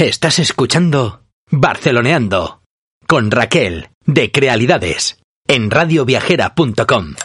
Estás 0.00 0.38
escuchando 0.38 1.24
Barceloneando 1.50 2.62
con 3.06 3.30
Raquel 3.30 3.90
de 4.06 4.32
Crealidades 4.32 5.18
en 5.46 5.70
radioviajera.com. 5.70 7.16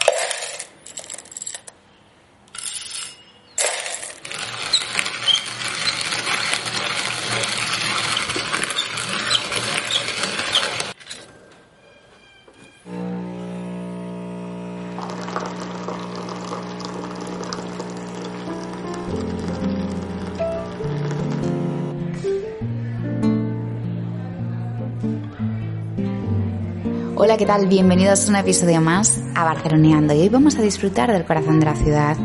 Bienvenidos 27.46 28.26
a 28.26 28.30
un 28.30 28.36
episodio 28.36 28.80
más 28.80 29.20
a 29.36 29.44
Barceloneando 29.44 30.12
y 30.12 30.18
hoy 30.18 30.28
vamos 30.28 30.56
a 30.56 30.62
disfrutar 30.62 31.12
del 31.12 31.24
corazón 31.24 31.60
de 31.60 31.66
la 31.66 31.76
ciudad 31.76 32.16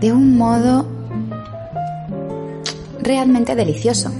de 0.00 0.12
un 0.12 0.38
modo 0.38 0.86
realmente 3.00 3.56
delicioso. 3.56 4.12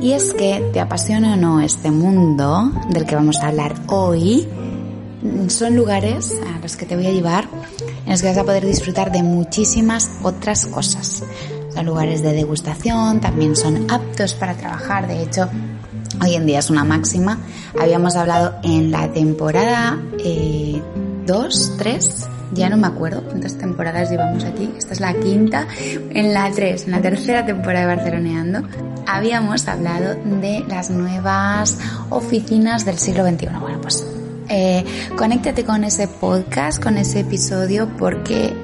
Y 0.00 0.12
es 0.12 0.32
que, 0.32 0.70
te 0.72 0.80
apasiona 0.80 1.34
o 1.34 1.36
no 1.36 1.60
este 1.60 1.90
mundo 1.90 2.72
del 2.90 3.04
que 3.04 3.16
vamos 3.16 3.40
a 3.40 3.48
hablar 3.48 3.74
hoy, 3.88 4.48
son 5.48 5.74
lugares 5.74 6.32
a 6.54 6.60
los 6.60 6.76
que 6.76 6.86
te 6.86 6.94
voy 6.94 7.06
a 7.08 7.10
llevar 7.10 7.48
en 8.06 8.12
los 8.12 8.22
que 8.22 8.28
vas 8.28 8.38
a 8.38 8.44
poder 8.44 8.64
disfrutar 8.64 9.10
de 9.10 9.24
muchísimas 9.24 10.10
otras 10.22 10.64
cosas. 10.66 11.24
Son 11.74 11.84
lugares 11.84 12.22
de 12.22 12.32
degustación, 12.32 13.20
también 13.20 13.56
son 13.56 13.90
aptos 13.90 14.34
para 14.34 14.54
trabajar, 14.54 15.08
de 15.08 15.22
hecho, 15.24 15.50
hoy 16.20 16.34
en 16.34 16.46
día 16.46 16.58
es 16.58 16.70
una 16.70 16.84
máxima. 16.84 17.38
Habíamos 17.80 18.16
hablado 18.16 18.54
en 18.62 18.90
la 18.90 19.12
temporada 19.12 19.98
2, 20.16 20.24
eh, 20.24 20.82
3, 21.78 22.28
ya 22.52 22.70
no 22.70 22.76
me 22.76 22.86
acuerdo 22.86 23.22
cuántas 23.22 23.56
temporadas 23.58 24.10
llevamos 24.10 24.44
aquí. 24.44 24.72
Esta 24.76 24.92
es 24.92 25.00
la 25.00 25.14
quinta. 25.14 25.66
En 26.10 26.32
la 26.32 26.50
3, 26.50 26.84
en 26.84 26.90
la 26.92 27.00
tercera 27.00 27.44
temporada 27.44 27.86
de 27.86 27.96
Barceloneando, 27.96 28.62
habíamos 29.06 29.68
hablado 29.68 30.14
de 30.40 30.64
las 30.68 30.90
nuevas 30.90 31.78
oficinas 32.10 32.84
del 32.84 32.98
siglo 32.98 33.26
XXI. 33.26 33.48
Bueno, 33.60 33.80
pues 33.80 34.06
eh, 34.48 34.84
conéctate 35.16 35.64
con 35.64 35.84
ese 35.84 36.08
podcast, 36.08 36.82
con 36.82 36.96
ese 36.96 37.20
episodio, 37.20 37.88
porque 37.98 38.54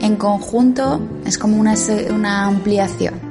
en 0.00 0.16
conjunto 0.16 1.00
es 1.24 1.38
como 1.38 1.58
una, 1.58 1.74
una 2.10 2.46
ampliación 2.46 3.29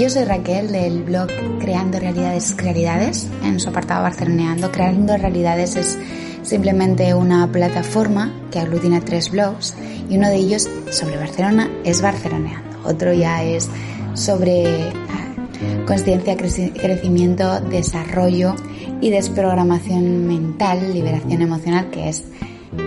yo 0.00 0.08
soy 0.08 0.24
Raquel 0.24 0.72
del 0.72 1.02
blog 1.02 1.28
Creando 1.58 1.98
Realidades 1.98 3.26
en 3.44 3.60
su 3.60 3.68
apartado 3.68 4.02
Barceloneando. 4.02 4.72
Creando 4.72 5.14
Realidades 5.18 5.76
es 5.76 5.98
simplemente 6.42 7.12
una 7.12 7.46
plataforma 7.52 8.32
que 8.50 8.60
aglutina 8.60 9.02
tres 9.02 9.30
blogs 9.30 9.74
y 10.08 10.16
uno 10.16 10.28
de 10.28 10.36
ellos 10.36 10.70
sobre 10.90 11.18
Barcelona 11.18 11.68
es 11.84 12.00
Barceloneando. 12.00 12.78
Otro 12.82 13.12
ya 13.12 13.42
es 13.42 13.68
sobre 14.14 14.88
ah, 14.88 15.84
conciencia, 15.86 16.34
crecimiento, 16.34 17.60
desarrollo 17.60 18.54
y 19.02 19.10
desprogramación 19.10 20.26
mental, 20.26 20.94
liberación 20.94 21.42
emocional, 21.42 21.90
que 21.90 22.08
es 22.08 22.24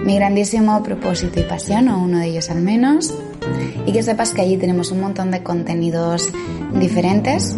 mi 0.03 0.15
grandísimo 0.15 0.81
propósito 0.81 1.39
y 1.39 1.43
pasión, 1.43 1.89
o 1.89 2.01
uno 2.01 2.17
de 2.17 2.27
ellos 2.29 2.49
al 2.49 2.61
menos, 2.61 3.13
y 3.85 3.91
que 3.91 4.03
sepas 4.03 4.33
que 4.33 4.41
allí 4.41 4.57
tenemos 4.57 4.91
un 4.91 5.01
montón 5.01 5.31
de 5.31 5.43
contenidos 5.43 6.29
diferentes 6.73 7.55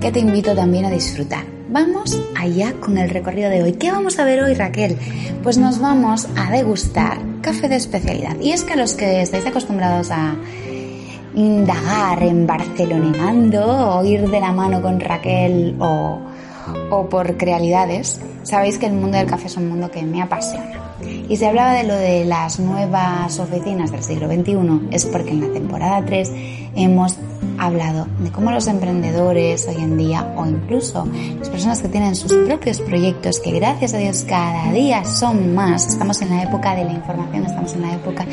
que 0.00 0.12
te 0.12 0.20
invito 0.20 0.54
también 0.54 0.84
a 0.84 0.90
disfrutar. 0.90 1.44
Vamos 1.70 2.18
allá 2.34 2.72
con 2.80 2.96
el 2.96 3.10
recorrido 3.10 3.50
de 3.50 3.62
hoy. 3.62 3.72
¿Qué 3.72 3.90
vamos 3.90 4.18
a 4.18 4.24
ver 4.24 4.42
hoy, 4.42 4.54
Raquel? 4.54 4.96
Pues 5.42 5.58
nos 5.58 5.80
vamos 5.80 6.26
a 6.36 6.50
degustar 6.50 7.18
café 7.42 7.68
de 7.68 7.76
especialidad. 7.76 8.36
Y 8.40 8.52
es 8.52 8.64
que 8.64 8.72
a 8.72 8.76
los 8.76 8.94
que 8.94 9.20
estáis 9.20 9.44
acostumbrados 9.44 10.10
a 10.10 10.36
indagar 11.34 12.22
en 12.22 12.46
Barcelonando 12.46 13.98
o 13.98 14.04
ir 14.04 14.28
de 14.30 14.40
la 14.40 14.52
mano 14.52 14.80
con 14.80 14.98
Raquel 14.98 15.76
o, 15.78 16.20
o 16.90 17.08
por 17.08 17.36
crealidades, 17.36 18.20
sabéis 18.44 18.78
que 18.78 18.86
el 18.86 18.92
mundo 18.92 19.18
del 19.18 19.26
café 19.26 19.46
es 19.46 19.56
un 19.56 19.68
mundo 19.68 19.90
que 19.90 20.02
me 20.02 20.22
apasiona. 20.22 20.87
Y 21.28 21.36
se 21.36 21.46
hablaba 21.46 21.74
de 21.74 21.84
lo 21.84 21.94
de 21.94 22.24
las 22.24 22.58
nuevas 22.58 23.38
oficinas 23.38 23.92
del 23.92 24.02
siglo 24.02 24.26
XXI, 24.28 24.88
es 24.90 25.04
porque 25.06 25.30
en 25.30 25.40
la 25.40 25.52
temporada 25.52 26.04
3 26.04 26.32
hemos 26.74 27.16
hablado 27.58 28.06
de 28.20 28.30
cómo 28.30 28.50
los 28.50 28.66
emprendedores 28.66 29.66
hoy 29.68 29.76
en 29.76 29.96
día 29.98 30.32
o 30.36 30.46
incluso 30.46 31.06
las 31.38 31.48
personas 31.50 31.82
que 31.82 31.88
tienen 31.88 32.14
sus 32.14 32.32
propios 32.32 32.80
proyectos, 32.80 33.40
que 33.40 33.52
gracias 33.52 33.94
a 33.94 33.98
Dios 33.98 34.24
cada 34.26 34.72
día 34.72 35.04
son 35.04 35.54
más, 35.54 35.86
estamos 35.86 36.22
en 36.22 36.30
la 36.30 36.44
época 36.44 36.74
de 36.74 36.84
la 36.84 36.92
información, 36.92 37.44
estamos 37.44 37.74
en 37.74 37.82
la 37.82 37.94
época 37.94 38.26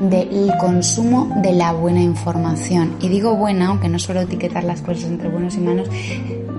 del 0.00 0.52
consumo 0.60 1.30
de 1.42 1.52
la 1.52 1.72
buena 1.72 2.02
información. 2.02 2.96
Y 3.00 3.08
digo 3.08 3.36
buena, 3.36 3.68
aunque 3.68 3.88
no 3.88 3.98
suelo 3.98 4.22
etiquetar 4.22 4.64
las 4.64 4.82
cosas 4.82 5.04
entre 5.04 5.28
buenos 5.28 5.54
y 5.56 5.60
malos, 5.60 5.88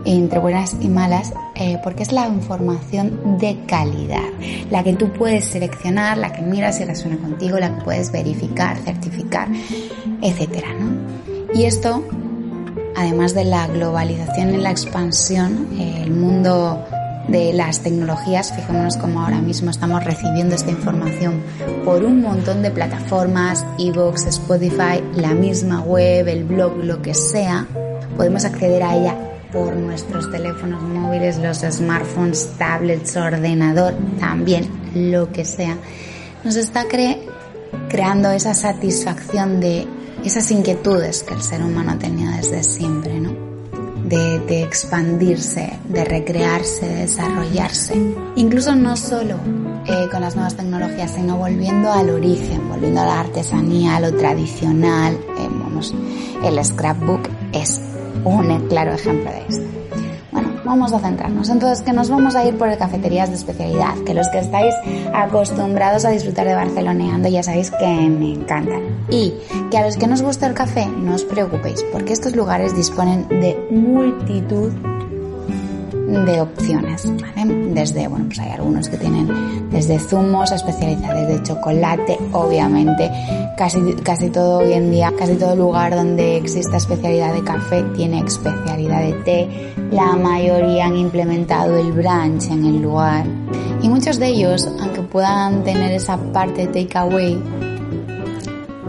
entre 0.05 0.39
buenas 0.39 0.75
y 0.79 0.89
malas, 0.89 1.33
eh, 1.55 1.79
porque 1.83 2.03
es 2.03 2.11
la 2.11 2.27
información 2.27 3.37
de 3.39 3.59
calidad, 3.65 4.29
la 4.69 4.83
que 4.83 4.93
tú 4.93 5.11
puedes 5.13 5.45
seleccionar, 5.45 6.17
la 6.17 6.33
que 6.33 6.41
miras 6.41 6.77
si 6.77 6.85
resuena 6.85 7.17
contigo, 7.17 7.59
la 7.59 7.75
que 7.75 7.83
puedes 7.83 8.11
verificar, 8.11 8.77
certificar, 8.77 9.47
etcétera, 10.21 10.73
¿no? 10.73 11.53
Y 11.53 11.65
esto, 11.65 12.03
además 12.95 13.33
de 13.33 13.45
la 13.45 13.67
globalización 13.67 14.55
y 14.55 14.57
la 14.57 14.71
expansión, 14.71 15.69
el 15.79 16.11
mundo 16.11 16.83
de 17.27 17.53
las 17.53 17.79
tecnologías, 17.79 18.53
fijémonos 18.53 18.97
cómo 18.97 19.21
ahora 19.21 19.39
mismo 19.39 19.69
estamos 19.69 20.03
recibiendo 20.03 20.55
esta 20.55 20.71
información 20.71 21.41
por 21.85 22.03
un 22.03 22.21
montón 22.21 22.61
de 22.61 22.71
plataformas, 22.71 23.65
ebooks, 23.79 24.25
Spotify, 24.25 25.01
la 25.15 25.33
misma 25.33 25.81
web, 25.81 26.27
el 26.27 26.43
blog, 26.43 26.75
lo 26.83 27.01
que 27.01 27.13
sea, 27.13 27.67
podemos 28.17 28.43
acceder 28.43 28.83
a 28.83 28.95
ella 28.97 29.32
por 29.53 29.75
nuestros 29.75 30.31
teléfonos 30.31 30.81
móviles, 30.81 31.37
los 31.37 31.59
smartphones, 31.59 32.49
tablets, 32.57 33.15
ordenador, 33.15 33.93
también 34.19 34.67
lo 34.95 35.31
que 35.31 35.45
sea, 35.45 35.77
nos 36.43 36.55
está 36.55 36.85
creando 37.87 38.31
esa 38.31 38.55
satisfacción 38.55 39.59
de 39.59 39.87
esas 40.25 40.49
inquietudes 40.49 41.23
que 41.23 41.35
el 41.35 41.43
ser 41.43 41.61
humano 41.61 41.97
tenía 41.99 42.31
desde 42.31 42.63
siempre, 42.63 43.19
¿no? 43.19 43.53
De, 44.03 44.63
expandirse, 44.63 45.79
de 45.89 46.05
recrearse, 46.05 46.87
de 46.87 46.95
desarrollarse. 46.95 47.95
Incluso 48.35 48.75
no 48.75 48.95
solo 48.95 49.37
eh, 49.87 50.07
con 50.11 50.21
las 50.21 50.35
nuevas 50.35 50.55
tecnologías, 50.55 51.11
sino 51.15 51.37
volviendo 51.37 51.91
al 51.91 52.09
origen, 52.09 52.69
volviendo 52.69 53.01
a 53.01 53.05
la 53.05 53.19
artesanía, 53.21 53.95
a 53.95 53.99
lo 54.01 54.13
tradicional. 54.13 55.17
Eh, 55.39 55.49
el 56.43 56.63
scrapbook 56.63 57.29
es 57.53 57.81
un 58.24 58.68
claro 58.68 58.94
ejemplo 58.94 59.31
de 59.31 59.40
esto. 59.47 59.66
Bueno, 60.31 60.50
vamos 60.66 60.94
a 60.94 61.00
centrarnos. 61.00 61.50
Entonces, 61.50 61.84
que 61.84 61.94
nos 61.94 62.09
vamos 62.09 62.35
a 62.35 62.46
ir 62.46 62.57
por 62.57 62.75
cafeterías 62.78 63.29
de 63.29 63.35
especialidad, 63.35 63.96
que 64.06 64.13
los 64.13 64.28
que 64.29 64.40
estáis 64.40 64.74
acostumbrados 65.13 66.06
a 66.06 66.09
disfrutar 66.09 66.47
de 66.47 66.56
barceloneando 66.56 67.29
ya 67.29 67.44
sabéis 67.44 67.72
que 67.72 67.85
me 67.85 68.34
encantan. 68.34 68.81
Y 69.09 69.34
que 69.69 69.78
a 69.78 69.85
los 69.85 69.97
que 69.97 70.07
nos 70.07 70.22
gusta 70.22 70.47
el 70.47 70.53
café, 70.53 70.88
no 70.88 71.16
os 71.16 71.24
preocupéis, 71.24 71.84
porque 71.91 72.13
estos 72.13 72.35
lugares 72.35 72.75
disponen 72.75 73.28
de 73.29 73.57
multitud 73.69 74.72
de 76.13 76.41
opciones, 76.41 77.12
¿vale? 77.19 77.53
Desde, 77.74 78.07
bueno, 78.07 78.25
pues 78.25 78.40
hay 78.40 78.51
algunos 78.51 78.88
que 78.88 78.97
tienen 78.97 79.69
desde 79.72 80.00
zumos 80.00 80.51
especializados 80.51 81.28
de 81.28 81.44
chocolate, 81.44 82.18
obviamente, 82.31 83.09
casi, 83.57 83.79
casi 84.03 84.29
todo 84.29 84.59
hoy 84.59 84.74
en 84.74 84.91
día, 84.91 85.12
casi 85.18 85.35
todo 85.35 85.56
lugar 85.56 85.96
donde 85.96 86.38
exista 86.38 86.78
especialidad 86.78 87.34
de 87.34 87.44
café 87.44 87.84
tiene 87.96 88.19
especialidad 88.19 89.01
de 89.01 89.13
té, 89.24 89.74
la 89.92 90.15
mayoría 90.15 90.86
han 90.86 90.98
implementado 90.98 91.77
el 91.77 91.92
brunch 91.92 92.50
en 92.50 92.66
el 92.66 92.81
lugar. 92.81 93.25
Y 93.81 93.89
muchos 93.89 94.19
de 94.19 94.27
ellos, 94.27 94.69
aunque 94.80 95.01
puedan 95.01 95.63
tener 95.63 95.92
esa 95.92 96.18
parte 96.18 96.68
de 96.68 96.86
takeaway, 96.86 97.42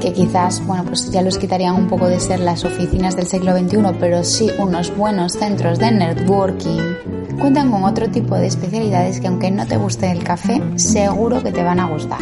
que 0.04 0.12
quizás, 0.12 0.62
bueno, 0.66 0.84
pues 0.84 1.10
ya 1.10 1.22
los 1.22 1.38
quitarían 1.38 1.76
un 1.76 1.88
poco 1.88 2.08
de 2.08 2.20
ser 2.20 2.38
las 2.38 2.62
oficinas 2.66 3.16
del 3.16 3.26
siglo 3.26 3.56
XXI, 3.56 3.96
pero 3.98 4.22
sí 4.22 4.50
unos 4.58 4.94
buenos 4.94 5.32
centros 5.32 5.78
de 5.78 5.92
networking, 5.92 7.38
cuentan 7.40 7.70
con 7.70 7.84
otro 7.84 8.10
tipo 8.10 8.34
de 8.34 8.48
especialidades 8.48 9.18
que 9.18 9.28
aunque 9.28 9.50
no 9.50 9.66
te 9.66 9.78
guste 9.78 10.10
el 10.10 10.22
café, 10.22 10.60
seguro 10.76 11.42
que 11.42 11.52
te 11.52 11.62
van 11.62 11.80
a 11.80 11.88
gustar. 11.88 12.20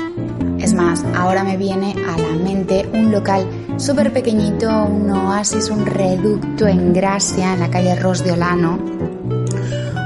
Es 0.61 0.75
más, 0.75 1.05
ahora 1.17 1.43
me 1.43 1.57
viene 1.57 1.93
a 2.09 2.17
la 2.17 2.45
mente 2.45 2.89
un 2.95 3.11
local 3.11 3.45
súper 3.79 4.13
pequeñito, 4.13 4.85
un 4.85 5.11
oasis, 5.11 5.69
un 5.69 5.85
reducto 5.85 6.69
en 6.69 6.93
Gracia, 6.93 7.55
en 7.55 7.59
la 7.59 7.69
calle 7.69 7.97
Ros 7.97 8.23
de 8.23 8.31
Olano, 8.31 8.79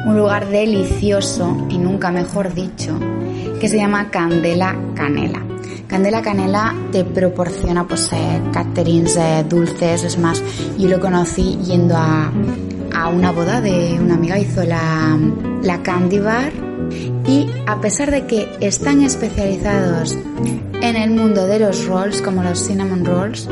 un 0.07 0.17
lugar 0.17 0.49
delicioso 0.49 1.55
y 1.69 1.77
nunca 1.77 2.11
mejor 2.11 2.55
dicho, 2.55 2.99
que 3.61 3.69
se 3.69 3.77
llama 3.77 4.09
Candela 4.11 4.75
Canela. 4.95 5.46
Candela 5.87 6.23
Canela 6.23 6.75
te 6.93 7.05
proporciona 7.05 7.87
pues 7.87 8.11
eh, 8.13 8.41
caterings 8.53 9.17
eh, 9.17 9.45
dulces, 9.49 10.05
es 10.05 10.19
más, 10.19 10.43
yo 10.79 10.89
lo 10.89 11.01
conocí 11.01 11.59
yendo 11.65 11.97
a, 11.97 12.33
a 12.95 13.09
una 13.09 13.31
boda 13.33 13.61
de 13.61 13.99
una 14.01 14.15
amiga, 14.15 14.39
hizo 14.39 14.65
la, 14.65 15.19
la 15.63 15.83
candy 15.83 16.19
bar 16.19 16.53
y 17.27 17.49
a 17.67 17.81
pesar 17.81 18.11
de 18.11 18.27
que 18.27 18.49
están 18.61 19.03
especializados 19.03 20.17
en 20.81 20.97
el 20.97 21.11
mundo 21.11 21.47
de 21.47 21.59
los 21.59 21.87
rolls, 21.87 22.21
como 22.23 22.43
los 22.43 22.67
cinnamon 22.67 23.05
rolls, 23.05 23.49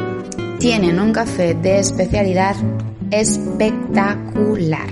tienen 0.58 1.00
un 1.00 1.12
café 1.12 1.54
de 1.54 1.78
especialidad 1.78 2.56
espectacular. 3.10 4.88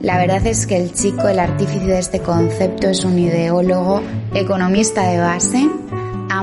La 0.00 0.18
verdad 0.18 0.46
es 0.46 0.66
que 0.66 0.76
el 0.76 0.92
chico, 0.92 1.28
el 1.28 1.38
artífice 1.38 1.86
de 1.86 1.98
este 1.98 2.20
concepto, 2.20 2.88
es 2.88 3.04
un 3.04 3.18
ideólogo, 3.18 4.02
economista 4.34 5.08
de 5.08 5.18
base, 5.18 5.68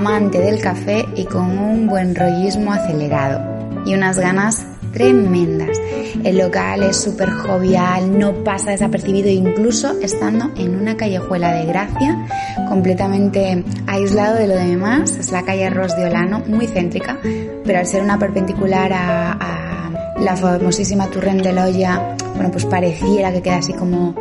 amante 0.03 0.39
del 0.39 0.59
café 0.59 1.05
y 1.15 1.23
con 1.23 1.57
un 1.57 1.87
buen 1.87 2.13
rollismo 2.13 2.73
acelerado 2.73 3.41
y 3.85 3.93
unas 3.93 4.19
ganas 4.19 4.65
tremendas. 4.91 5.77
El 6.25 6.39
local 6.39 6.83
es 6.83 6.97
súper 6.97 7.29
jovial, 7.29 8.19
no 8.19 8.43
pasa 8.43 8.71
desapercibido 8.71 9.29
incluso 9.29 9.97
estando 10.01 10.51
en 10.57 10.75
una 10.75 10.97
callejuela 10.97 11.53
de 11.53 11.65
Gracia, 11.67 12.27
completamente 12.67 13.63
aislado 13.87 14.35
de 14.35 14.47
lo 14.47 14.55
demás. 14.55 15.15
Es 15.17 15.31
la 15.31 15.43
calle 15.43 15.69
Ros 15.69 15.95
de 15.95 16.07
Olano, 16.07 16.43
muy 16.47 16.67
céntrica, 16.67 17.17
pero 17.63 17.79
al 17.79 17.87
ser 17.87 18.03
una 18.03 18.19
perpendicular 18.19 18.91
a, 18.93 19.89
la 20.19 20.35
famosísima 20.35 21.07
Turren 21.07 21.41
de 21.41 21.53
la 21.53 21.65
Olla, 21.65 22.15
bueno, 22.35 22.51
pues 22.51 22.65
pareciera 22.65 23.31
que 23.31 23.41
queda 23.41 23.57
así 23.57 23.71
como 23.71 24.13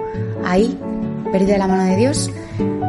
ahí, 0.44 0.78
perdida 1.32 1.58
la 1.58 1.66
mano 1.66 1.84
de 1.84 1.96
Dios 1.96 2.30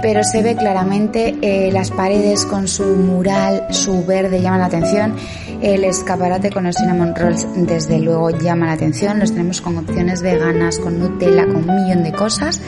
pero 0.02 0.24
se 0.24 0.44
ve 0.44 0.56
claramente 0.56 1.36
eh, 1.42 1.72
las 1.72 1.92
paredes 1.92 2.46
con 2.46 2.68
su 2.68 2.84
mural, 2.84 3.68
su 3.70 4.06
verde 4.06 4.42
llama 4.42 4.58
la 4.58 4.66
atención, 4.66 5.16
el 5.62 5.86
escaparate 5.86 6.50
con 6.50 6.66
los 6.66 6.76
cinnamon 6.76 7.16
rolls 7.16 7.48
desde 7.56 8.00
luego 8.00 8.30
llama 8.32 8.66
la 8.66 8.74
atención, 8.74 9.20
los 9.20 9.32
tenemos 9.32 9.62
con 9.62 9.78
opciones 9.78 10.22
veganas, 10.22 10.78
con 10.78 11.00
Nutella, 11.00 11.46
con 11.46 11.70
un 11.70 11.76
millón 11.84 12.04
de 12.04 12.12
cosas. 12.12 12.62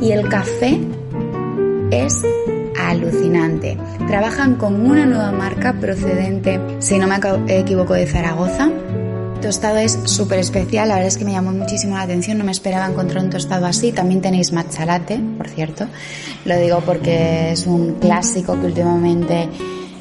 Y 0.00 0.10
el 0.10 0.28
café 0.28 0.80
es 1.92 2.24
alucinante. 2.80 3.78
Trabajan 4.08 4.56
con 4.56 4.84
una 4.84 5.06
nueva 5.06 5.30
marca 5.30 5.74
procedente, 5.74 6.60
si 6.80 6.98
no 6.98 7.06
me 7.06 7.16
equivoco, 7.46 7.94
de 7.94 8.06
Zaragoza, 8.06 8.70
tostado 9.42 9.76
es 9.76 9.98
súper 10.04 10.38
especial, 10.38 10.88
la 10.88 10.94
verdad 10.94 11.08
es 11.08 11.18
que 11.18 11.24
me 11.24 11.32
llamó 11.32 11.52
muchísimo 11.52 11.96
la 11.96 12.02
atención, 12.02 12.38
no 12.38 12.44
me 12.44 12.52
esperaba 12.52 12.86
encontrar 12.86 13.22
un 13.22 13.30
tostado 13.30 13.66
así. 13.66 13.92
También 13.92 14.22
tenéis 14.22 14.52
matcha 14.52 14.86
latte, 14.86 15.20
por 15.36 15.48
cierto. 15.48 15.86
Lo 16.46 16.56
digo 16.56 16.80
porque 16.86 17.52
es 17.52 17.66
un 17.66 17.96
clásico 17.96 18.58
que 18.58 18.66
últimamente 18.66 19.48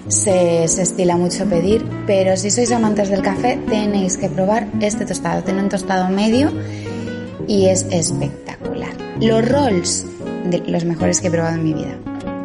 se, 0.08 0.64
estila 0.64 1.18
mucho 1.18 1.46
pedir, 1.46 1.84
pero 2.08 2.38
si 2.38 2.52
sois 2.52 2.72
amantes 2.72 3.10
del 3.10 3.22
café 3.22 3.60
tenéis 3.68 4.18
que 4.18 4.30
probar 4.30 4.68
este 4.80 5.06
tostado. 5.06 5.44
Tiene 5.44 5.64
un 5.64 5.70
tostado 5.70 6.08
medio 6.10 6.52
y 7.48 7.66
es 7.66 7.86
espectacular. 7.90 8.94
Los 9.20 9.48
rolls, 9.50 10.06
los 10.68 10.86
mejores 10.86 11.20
que 11.20 11.28
he 11.28 11.32
probado 11.32 11.56
en 11.56 11.64
mi 11.64 11.74
vida. 11.74 11.98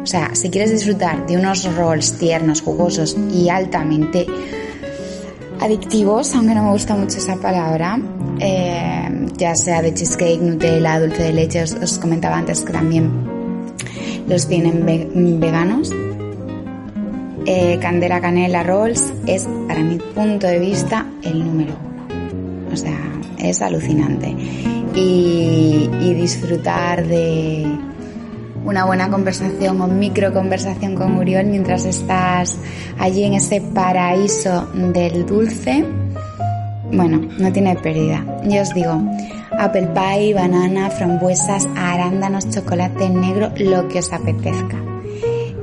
O 0.03 0.05
sea, 0.05 0.33
si 0.33 0.49
quieres 0.49 0.71
disfrutar 0.71 1.25
de 1.27 1.37
unos 1.37 1.63
rolls 1.75 2.13
tiernos, 2.17 2.61
jugosos 2.61 3.15
y 3.31 3.49
altamente 3.49 4.25
adictivos, 5.59 6.33
aunque 6.35 6.55
no 6.55 6.63
me 6.63 6.71
gusta 6.71 6.95
mucho 6.95 7.17
esa 7.17 7.35
palabra, 7.35 7.99
eh, 8.39 9.27
ya 9.37 9.55
sea 9.55 9.81
de 9.81 9.93
cheesecake, 9.93 10.41
Nutella, 10.41 10.99
dulce 10.99 11.23
de 11.23 11.33
leche, 11.33 11.63
os, 11.63 11.97
comentaba 11.97 12.37
antes 12.37 12.61
que 12.61 12.73
también 12.73 13.11
los 14.27 14.47
tienen 14.47 15.39
veganos. 15.39 15.93
Eh, 17.45 17.77
Candela 17.81 18.19
Canela 18.19 18.63
Rolls 18.63 19.13
es, 19.25 19.47
para 19.67 19.81
mi 19.81 19.97
punto 19.97 20.47
de 20.47 20.59
vista, 20.59 21.05
el 21.23 21.45
número 21.45 21.73
uno. 21.79 22.73
O 22.73 22.75
sea, 22.75 22.99
es 23.37 23.61
alucinante. 23.61 24.35
y 24.95 26.13
disfrutar 26.15 27.05
de, 27.05 27.67
una 28.67 28.83
buena 28.83 29.09
conversación 29.09 29.79
o 29.79 29.87
micro 29.87 30.33
conversación 30.33 30.95
con 30.95 31.15
Uriol 31.15 31.45
mientras 31.45 31.85
estás 31.85 32.57
allí 32.99 33.23
en 33.23 33.35
ese 33.35 33.61
paraíso 33.61 34.67
del 34.73 35.25
dulce, 35.25 35.85
bueno, 36.91 37.21
no 37.39 37.51
tiene 37.53 37.75
pérdida. 37.77 38.25
Yo 38.43 38.61
os 38.61 38.73
digo, 38.73 39.01
apple 39.57 39.87
pie, 39.95 40.33
banana, 40.33 40.89
frambuesas, 40.89 41.65
arándanos, 41.77 42.49
chocolate 42.49 43.09
negro, 43.09 43.51
lo 43.57 43.87
que 43.87 43.99
os 43.99 44.11
apetezca. 44.11 44.77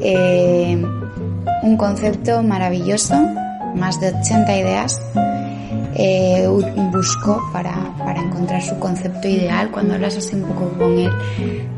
Eh, 0.00 0.82
un 1.62 1.76
concepto 1.76 2.42
maravilloso, 2.42 3.14
más 3.74 4.00
de 4.00 4.14
80 4.14 4.56
ideas. 4.56 5.02
Eh, 5.96 6.48
busco 6.90 7.40
para, 7.52 7.74
para 7.98 8.20
encontrar 8.20 8.62
su 8.62 8.78
concepto 8.78 9.28
ideal. 9.28 9.70
Cuando 9.70 9.94
hablas 9.94 10.16
así 10.16 10.34
un 10.34 10.42
poco 10.42 10.70
con 10.78 10.98
él, 10.98 11.12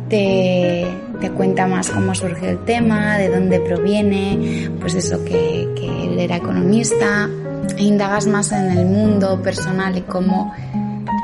te, 0.08 0.86
te 1.20 1.30
cuenta 1.30 1.66
más 1.66 1.90
cómo 1.90 2.14
surgió 2.14 2.50
el 2.50 2.64
tema, 2.64 3.18
de 3.18 3.28
dónde 3.28 3.60
proviene, 3.60 4.70
pues 4.80 4.94
eso, 4.94 5.24
que, 5.24 5.68
que 5.76 6.04
él 6.04 6.18
era 6.18 6.36
economista, 6.36 7.28
e 7.76 7.82
indagas 7.82 8.26
más 8.26 8.52
en 8.52 8.70
el 8.70 8.86
mundo 8.86 9.40
personal 9.42 9.96
y 9.96 10.02
cómo 10.02 10.54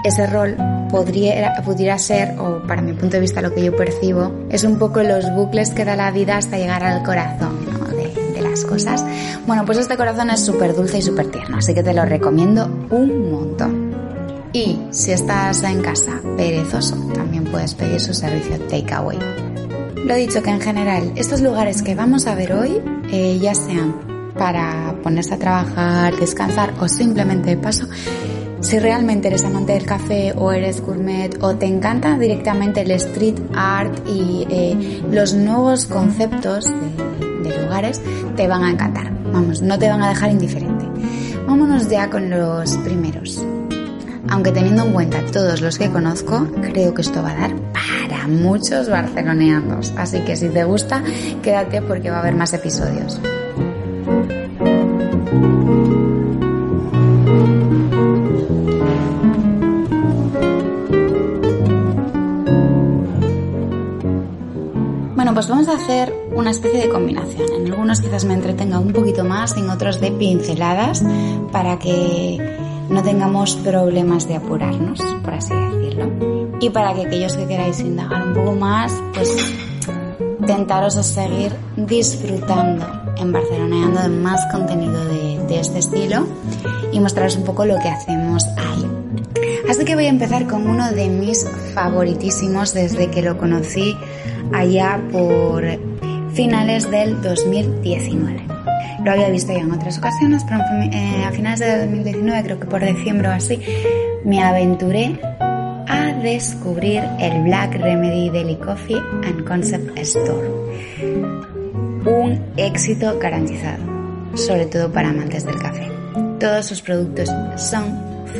ese 0.05 0.27
rol 0.27 0.57
podría, 0.91 1.55
pudiera 1.65 1.99
ser, 1.99 2.39
o 2.39 2.63
para 2.67 2.83
mi 2.83 2.93
punto 2.93 3.17
de 3.17 3.21
vista 3.21 3.41
lo 3.41 3.55
que 3.55 3.65
yo 3.65 3.75
percibo, 3.77 4.33
es 4.51 4.65
un 4.65 4.79
poco 4.79 5.03
los 5.03 5.33
bucles 5.35 5.71
que 5.71 5.85
da 5.85 5.97
la 5.97 6.11
vida 6.11 6.37
hasta 6.37 6.59
llegar 6.59 6.83
al 6.85 7.03
corazón 7.03 7.65
de, 7.97 8.33
de 8.33 8.41
las 8.43 8.65
cosas. 8.65 9.05
Bueno, 9.47 9.65
pues 9.65 9.79
este 9.79 9.97
corazón 9.97 10.31
es 10.31 10.45
súper 10.45 10.75
dulce 10.75 10.99
y 10.99 11.03
súper 11.03 11.31
tierno, 11.31 11.59
así 11.59 11.75
que 11.75 11.83
te 11.83 11.95
lo 11.95 12.05
recomiendo 12.05 12.67
un 12.91 13.31
montón. 13.31 13.93
Y 14.53 14.79
si 14.91 15.13
estás 15.13 15.63
en 15.63 15.81
casa 15.81 16.21
perezoso, 16.37 16.95
también 17.15 17.45
puedes 17.45 17.75
pedir 17.75 18.01
su 18.01 18.13
servicio 18.13 18.59
takeaway. 18.69 19.19
Lo 19.97 20.15
dicho 20.17 20.43
que 20.43 20.51
en 20.51 20.61
general, 20.61 21.13
estos 21.17 21.41
lugares 21.41 21.83
que 21.83 21.95
vamos 21.95 22.27
a 22.27 22.35
ver 22.35 22.53
hoy, 22.53 22.81
eh, 23.11 23.39
ya 23.41 23.55
sean 23.55 23.95
para 24.37 24.97
ponerse 25.03 25.35
a 25.35 25.39
trabajar, 25.39 26.17
descansar 26.17 26.75
o 26.81 26.89
simplemente 26.89 27.51
de 27.51 27.57
paso, 27.57 27.87
si 28.61 28.79
realmente 28.79 29.29
eres 29.29 29.45
amante 29.45 29.73
del 29.73 29.85
café 29.85 30.33
o 30.37 30.53
eres 30.53 30.81
gourmet 30.81 31.37
o 31.41 31.57
te 31.57 31.67
encanta 31.67 32.19
directamente 32.19 32.83
el 32.83 32.93
street 32.93 33.41
art 33.55 34.07
y 34.09 34.47
eh, 34.51 35.03
los 35.11 35.35
nuevos 35.35 35.87
conceptos 35.87 36.65
de, 36.65 37.49
de 37.49 37.63
lugares, 37.63 38.01
te 38.37 38.49
van 38.49 38.65
a 38.65 38.71
encantar. 38.71 39.13
Vamos, 39.33 39.63
no 39.63 39.79
te 39.79 39.89
van 39.89 40.03
a 40.03 40.09
dejar 40.09 40.31
indiferente. 40.31 40.87
Vámonos 41.47 41.89
ya 41.89 42.09
con 42.09 42.31
los 42.31 42.77
primeros. 42.79 43.45
Aunque 44.29 44.53
teniendo 44.53 44.85
en 44.85 44.93
cuenta 44.93 45.21
todos 45.33 45.61
los 45.61 45.79
que 45.79 45.91
conozco, 45.91 46.49
creo 46.61 46.95
que 46.95 47.03
esto 47.03 47.23
va 47.23 47.33
a 47.33 47.35
dar 47.35 47.55
muchos 48.29 48.89
barceloneanos. 48.89 49.93
Así 49.97 50.21
que 50.21 50.37
si 50.37 50.49
te 50.49 50.65
gusta, 50.65 51.03
quédate 51.43 51.83
porque 51.83 52.11
va 52.11 52.17
a 52.17 52.21
haber 52.21 52.35
más 52.35 52.53
episodios. 52.53 53.21
Bueno, 65.15 65.35
pues 65.35 65.49
vamos 65.49 65.69
a 65.69 65.77
hacer 65.77 66.13
una 66.35 66.51
especie 66.51 66.81
de 66.81 66.89
combinación. 66.89 67.47
En 67.61 67.73
algunos 67.73 68.01
quizás 68.01 68.25
me 68.25 68.35
entretenga 68.35 68.79
un 68.79 68.93
poquito 68.93 69.25
más, 69.25 69.57
en 69.57 69.71
otros 69.71 70.01
de 70.01 70.11
pinceladas, 70.11 71.03
para 71.53 71.79
que 71.79 72.57
no 72.91 73.03
tengamos 73.03 73.57
problemas 73.57 74.27
de 74.27 74.37
apurarnos, 74.37 75.01
por 75.23 75.35
así 75.35 75.55
decirlo. 75.55 76.32
Y 76.63 76.71
para 76.71 76.95
que 76.95 77.03
aquellos 77.03 77.37
que 77.37 77.45
queráis 77.49 77.81
indagar 77.81 78.25
un 78.25 78.35
poco 78.35 78.53
más, 78.53 78.93
pues 79.15 79.37
tentaros 80.47 80.97
a 80.97 81.03
seguir 81.03 81.53
disfrutando 81.77 82.87
en 83.17 83.33
Barceloneando 83.33 84.01
de 84.03 84.09
más 84.09 84.47
contenido 84.53 85.05
de, 85.07 85.45
de 85.49 85.59
este 85.59 85.81
estilo 85.81 86.25
y 86.93 87.01
mostraros 87.01 87.35
un 87.37 87.43
poco 87.43 87.67
lo 87.67 87.77
que 87.81 87.89
hacemos 87.89 88.47
ahí. 88.57 88.87
Así 89.69 89.85
que 89.85 89.97
voy 89.97 90.07
a 90.07 90.11
empezar 90.11 90.47
con 90.47 90.69
uno 90.69 90.93
de 90.93 91.09
mis 91.09 91.45
favoritísimos 91.75 92.75
desde 92.75 93.11
que 93.11 93.23
lo 93.23 93.37
conocí 93.39 93.97
allá 94.53 95.03
por 95.11 95.65
finales 96.33 96.89
del 96.93 97.21
2019. 97.23 98.47
Lo 99.05 99.11
había 99.11 99.29
visto 99.31 99.53
ya 99.53 99.59
en 99.59 99.73
otras 99.73 99.99
ocasiones, 99.99 100.45
pero 100.45 100.61
eh, 100.93 101.25
a 101.27 101.33
finales 101.33 101.59
de 101.59 101.87
2019, 101.87 102.43
creo 102.45 102.61
que 102.61 102.67
por 102.67 102.85
diciembre 102.85 103.27
o 103.27 103.33
así, 103.33 103.61
me 104.25 104.45
aventuré 104.45 105.19
descubrir 106.23 107.03
el 107.21 107.43
Black 107.45 107.75
Remedy 107.75 108.31
Daily 108.31 108.57
Coffee 108.57 108.97
and 108.97 109.45
Concept 109.45 109.99
Store. 109.99 110.49
Un 112.05 112.41
éxito 112.57 113.19
garantizado, 113.19 113.83
sobre 114.35 114.67
todo 114.67 114.91
para 114.93 115.11
amantes 115.11 115.45
del 115.45 115.59
café. 115.59 115.91
Todos 116.39 116.67
sus 116.67 116.83
productos 116.83 117.29
son 117.57 117.85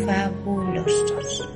fabulosos. 0.07 1.49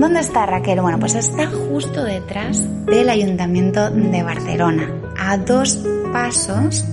¿Dónde 0.00 0.20
está 0.20 0.46
Raquel? 0.46 0.80
Bueno, 0.80 0.98
pues 0.98 1.14
está 1.14 1.46
justo 1.46 2.04
detrás 2.04 2.62
del 2.86 3.08
Ayuntamiento 3.08 3.90
de 3.90 4.22
Barcelona, 4.22 4.90
a 5.18 5.38
dos 5.38 5.84
pasos 6.12 6.84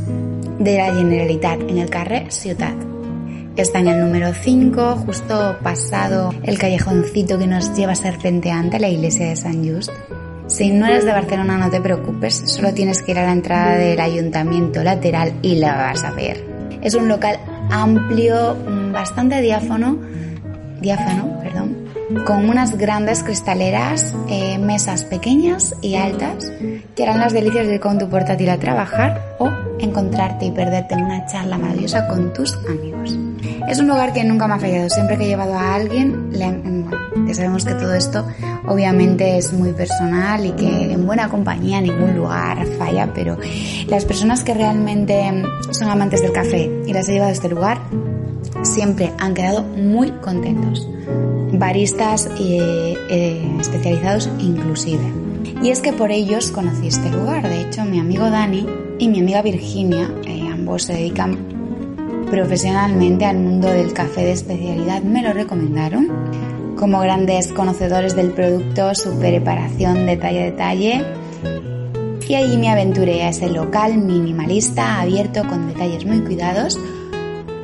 de 0.60 0.77
la 0.77 0.93
Generalitat 0.93 1.62
en 1.62 1.79
el 1.79 1.89
carrer 1.89 2.31
Ciutat. 2.31 2.93
Está 3.55 3.79
en 3.79 3.88
el 3.88 4.00
número 4.00 4.33
5, 4.33 5.03
justo 5.05 5.57
pasado 5.62 6.33
el 6.41 6.57
callejoncito 6.57 7.38
que 7.38 7.45
nos 7.45 7.75
lleva 7.77 7.93
serpenteante 7.93 8.77
a 8.77 8.79
la 8.79 8.89
iglesia 8.89 9.27
de 9.27 9.36
San 9.36 9.63
Just. 9.63 9.91
Si 10.48 10.72
no 10.72 10.88
eres 10.88 11.05
de 11.05 11.12
Barcelona 11.12 11.60
no 11.60 11.69
te 11.69 11.79
preocupes, 11.79 12.41
solo 12.48 12.74
tienes 12.74 13.03
que 13.03 13.12
ir 13.12 13.19
a 13.19 13.27
la 13.27 13.31
entrada 13.31 13.75
del 13.75 14.00
ayuntamiento 14.00 14.83
lateral 14.83 15.33
y 15.43 15.55
la 15.55 15.75
vas 15.75 16.03
a 16.03 16.10
ver. 16.12 16.43
Es 16.81 16.95
un 16.95 17.07
local 17.07 17.38
amplio, 17.69 18.55
mm, 18.55 18.91
bastante 18.91 19.39
diáfano, 19.39 20.00
diáfano, 20.81 21.39
perdón, 21.39 21.75
con 22.25 22.50
unas 22.50 22.75
grandes 22.75 23.24
cristaleras, 23.24 24.15
eh, 24.29 24.57
mesas 24.57 25.03
pequeñas 25.03 25.75
y 25.79 25.93
altas, 25.93 26.51
que 26.95 27.03
harán 27.03 27.19
las 27.19 27.33
delicias 27.33 27.67
de 27.67 27.75
ir 27.75 27.79
con 27.79 28.00
tu 28.00 28.10
portátil 28.10 28.50
a 28.50 28.57
trabajar 28.57 29.36
o 29.38 29.51
encontrarte 29.80 30.46
y 30.46 30.51
perderte 30.51 30.96
en 30.96 31.03
una 31.03 31.25
charla 31.25 31.58
maravillosa 31.58 32.08
con 32.08 32.34
tus 32.34 32.56
amigos. 32.70 33.18
Es 33.68 33.80
un 33.80 33.88
lugar 33.88 34.13
que 34.13 34.24
nunca 34.24 34.48
me 34.48 34.56
ha 34.56 34.60
fallado, 34.60 34.89
siempre 34.89 35.18
que 35.18 35.25
he 35.25 35.27
llevado 35.27 35.53
a 35.53 35.75
alguien, 35.75 36.30
le, 36.32 37.25
que 37.25 37.34
sabemos 37.34 37.65
que 37.65 37.74
todo 37.74 37.94
esto 37.94 38.25
obviamente 38.68 39.38
es 39.38 39.53
muy 39.53 39.72
personal 39.74 40.46
y 40.46 40.51
que 40.51 40.94
en 40.94 41.06
buena 41.06 41.30
compañía 41.30 41.82
ningún 41.82 42.15
lugar 42.15 42.65
falla, 42.77 43.12
pero 43.13 43.38
las 43.88 44.06
personas 44.06 44.44
que 44.44 44.53
realmente 44.53 45.44
son 45.72 45.89
amantes 45.89 46.22
del 46.22 46.32
café 46.32 46.70
y 46.86 46.94
las 46.94 47.08
he 47.10 47.13
llevado 47.13 47.30
a 47.30 47.34
este 47.34 47.50
lugar, 47.50 47.80
siempre 48.63 49.12
han 49.20 49.34
quedado 49.34 49.63
muy 49.63 50.12
contentos 50.12 50.88
baristas 51.53 52.30
eh, 52.39 52.98
eh, 53.10 53.58
especializados 53.60 54.30
inclusive. 54.39 55.03
Y 55.62 55.70
es 55.70 55.80
que 55.80 55.94
por 55.94 56.12
ellos 56.12 56.51
conocí 56.51 56.88
este 56.88 57.10
lugar. 57.10 57.48
De 57.48 57.62
hecho, 57.62 57.86
mi 57.86 58.00
amigo 58.00 58.30
Dani 58.30 58.65
y 59.03 59.10
mi 59.10 59.19
amiga 59.19 59.41
Virginia, 59.41 60.10
eh, 60.25 60.48
ambos 60.50 60.83
se 60.83 60.93
dedican 60.93 61.38
profesionalmente 62.31 63.25
al 63.25 63.38
mundo 63.38 63.67
del 63.67 63.91
café 63.91 64.22
de 64.22 64.31
especialidad, 64.31 65.03
me 65.03 65.22
lo 65.22 65.33
recomendaron. 65.33 66.07
Como 66.77 67.01
grandes 67.01 67.51
conocedores 67.51 68.15
del 68.15 68.31
producto, 68.31 68.95
su 68.95 69.19
preparación 69.19 70.05
detalle 70.05 70.41
a 70.41 70.45
detalle. 70.45 71.05
Y 72.29 72.36
allí 72.36 72.57
me 72.57 72.69
aventuré 72.69 73.24
a 73.24 73.29
ese 73.29 73.50
local 73.50 73.98
minimalista, 73.98 75.01
abierto, 75.01 75.45
con 75.50 75.67
detalles 75.67 76.05
muy 76.05 76.22
cuidados 76.22 76.79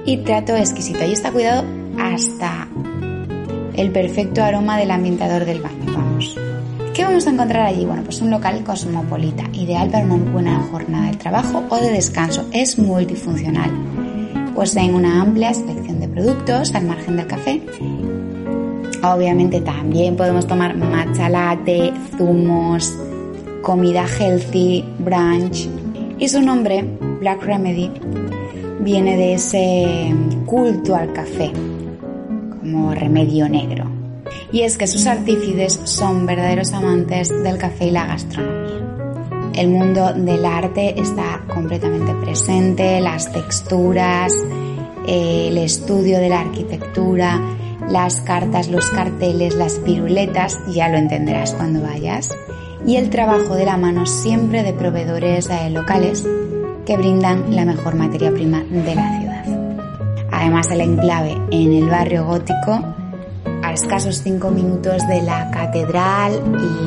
y 0.05 0.17
trato 0.17 0.57
exquisito. 0.57 0.99
Ahí 0.99 1.13
está 1.13 1.31
cuidado 1.31 1.63
hasta 1.97 2.67
el 3.75 3.91
perfecto 3.91 4.43
aroma 4.43 4.77
del 4.77 4.91
ambientador 4.91 5.45
del 5.45 5.61
baño, 5.61 5.85
vamos. 5.95 6.35
¿Qué 6.99 7.05
vamos 7.05 7.25
a 7.27 7.29
encontrar 7.29 7.65
allí? 7.65 7.85
Bueno, 7.85 8.03
pues 8.03 8.19
un 8.19 8.29
local 8.29 8.61
cosmopolita, 8.61 9.45
ideal 9.53 9.89
para 9.89 10.03
una 10.03 10.17
buena 10.17 10.59
jornada 10.69 11.09
de 11.09 11.15
trabajo 11.15 11.63
o 11.69 11.77
de 11.77 11.91
descanso. 11.91 12.45
Es 12.51 12.77
multifuncional. 12.77 13.71
Poseen 14.53 14.93
una 14.93 15.21
amplia 15.21 15.53
selección 15.53 16.01
de 16.01 16.09
productos 16.09 16.75
al 16.75 16.87
margen 16.87 17.15
del 17.15 17.25
café. 17.25 17.61
Obviamente 19.01 19.61
también 19.61 20.17
podemos 20.17 20.45
tomar 20.45 20.75
matcha 20.75 21.29
latte, 21.29 21.93
zumos, 22.17 22.93
comida 23.61 24.05
healthy, 24.05 24.83
brunch. 24.99 25.69
Y 26.17 26.27
su 26.27 26.41
nombre, 26.41 26.83
Black 27.21 27.41
Remedy, 27.43 27.91
viene 28.81 29.15
de 29.15 29.35
ese 29.35 30.13
culto 30.45 30.97
al 30.97 31.13
café 31.13 31.49
como 32.59 32.93
remedio 32.93 33.47
negro. 33.47 33.98
Y 34.51 34.61
es 34.61 34.77
que 34.77 34.87
sus 34.87 35.05
artífices 35.07 35.79
son 35.83 36.25
verdaderos 36.25 36.73
amantes 36.73 37.29
del 37.43 37.57
café 37.57 37.87
y 37.87 37.91
la 37.91 38.07
gastronomía. 38.07 38.79
El 39.55 39.69
mundo 39.69 40.13
del 40.13 40.45
arte 40.45 40.99
está 40.99 41.41
completamente 41.53 42.13
presente, 42.15 43.01
las 43.01 43.31
texturas, 43.31 44.33
el 45.07 45.57
estudio 45.57 46.19
de 46.19 46.29
la 46.29 46.41
arquitectura, 46.41 47.41
las 47.89 48.21
cartas, 48.21 48.69
los 48.69 48.85
carteles, 48.87 49.55
las 49.55 49.75
piruletas, 49.75 50.59
ya 50.67 50.87
lo 50.89 50.97
entenderás 50.97 51.53
cuando 51.53 51.81
vayas, 51.81 52.29
y 52.85 52.95
el 52.95 53.09
trabajo 53.09 53.55
de 53.55 53.65
la 53.65 53.77
mano 53.77 54.05
siempre 54.05 54.63
de 54.63 54.73
proveedores 54.73 55.49
eh, 55.49 55.69
locales 55.69 56.27
que 56.85 56.97
brindan 56.97 57.55
la 57.55 57.65
mejor 57.65 57.95
materia 57.95 58.31
prima 58.31 58.63
de 58.63 58.95
la 58.95 59.19
ciudad. 59.19 59.29
Además, 60.31 60.71
el 60.71 60.81
enclave 60.81 61.37
en 61.51 61.73
el 61.73 61.89
barrio 61.89 62.25
gótico, 62.25 62.95
escasos 63.81 64.21
5 64.23 64.51
minutos 64.51 65.07
de 65.07 65.21
la 65.21 65.49
catedral 65.51 66.33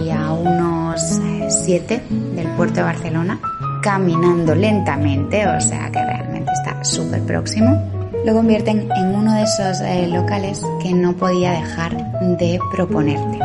y 0.05 0.11
a 0.11 0.33
unos 0.33 1.01
7 1.49 1.95
eh, 1.95 2.03
del 2.35 2.47
puerto 2.49 2.77
de 2.77 2.83
Barcelona, 2.83 3.41
caminando 3.83 4.55
lentamente, 4.55 5.47
o 5.47 5.61
sea 5.61 5.91
que 5.91 6.05
realmente 6.05 6.53
está 6.53 6.85
súper 6.85 7.23
próximo, 7.23 7.83
lo 8.27 8.35
convierten 8.35 8.91
en 8.95 9.15
uno 9.15 9.35
de 9.35 9.43
esos 9.43 9.81
eh, 9.81 10.07
locales 10.07 10.63
que 10.83 10.93
no 10.93 11.15
podía 11.15 11.53
dejar 11.53 11.97
de 12.37 12.59
proponerte. 12.71 13.39